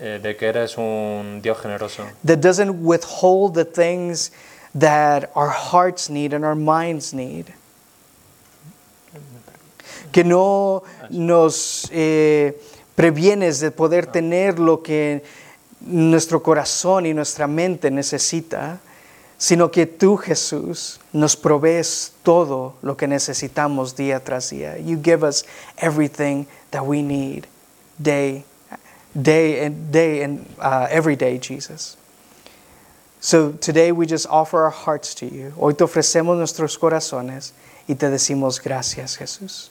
eh, 0.00 0.20
de 0.22 0.36
que 0.36 0.46
eres 0.46 0.76
un 0.76 1.40
Dios 1.42 1.58
generoso, 1.58 2.04
that 2.24 2.40
doesn't 2.40 2.82
withhold 2.82 3.54
the 3.54 3.64
things 3.64 4.30
that 4.74 5.30
our 5.34 5.50
hearts 5.50 6.10
need 6.10 6.32
and 6.32 6.44
our 6.44 6.56
minds 6.56 7.12
need. 7.12 7.52
Que 10.12 10.22
no 10.22 10.84
nos 11.10 11.88
eh, 11.90 12.56
previenes 12.94 13.60
de 13.60 13.70
poder 13.70 14.06
tener 14.06 14.58
lo 14.58 14.82
que 14.82 15.24
nuestro 15.80 16.42
corazón 16.42 17.06
y 17.06 17.14
nuestra 17.14 17.46
mente 17.46 17.90
necesita, 17.90 18.80
sino 19.36 19.70
que 19.70 19.86
tú, 19.86 20.16
Jesús, 20.16 21.00
nos 21.12 21.36
provees 21.36 22.12
todo 22.22 22.74
lo 22.82 22.96
que 22.96 23.06
necesitamos 23.06 23.96
día 23.96 24.22
tras 24.22 24.50
día. 24.50 24.78
You 24.78 25.00
give 25.02 25.26
us 25.26 25.44
everything 25.76 26.46
that 26.70 26.84
we 26.84 27.02
need 27.02 27.46
day, 27.98 28.44
day 29.20 29.64
and 29.64 29.92
day 29.92 30.22
and 30.22 30.46
uh, 30.58 30.86
every 30.90 31.16
day, 31.16 31.38
Jesus. 31.38 31.96
So 33.20 33.52
today 33.52 33.90
we 33.90 34.06
just 34.06 34.26
offer 34.28 34.64
our 34.64 34.70
hearts 34.70 35.14
to 35.16 35.26
you. 35.26 35.54
Hoy 35.56 35.72
te 35.72 35.84
ofrecemos 35.84 36.36
nuestros 36.36 36.76
corazones 36.76 37.52
y 37.88 37.94
te 37.94 38.10
decimos 38.10 38.62
gracias, 38.62 39.16
Jesús. 39.16 39.70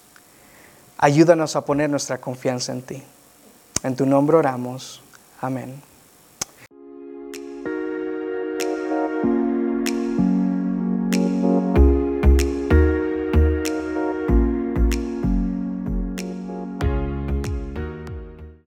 Ayúdanos 0.97 1.55
a 1.55 1.61
poner 1.61 1.89
nuestra 1.89 2.17
confianza 2.17 2.71
en 2.71 2.81
ti. 2.81 3.03
En 3.83 3.95
tu 3.95 4.05
nombre 4.05 4.37
oramos. 4.37 5.01
Amén. 5.41 5.92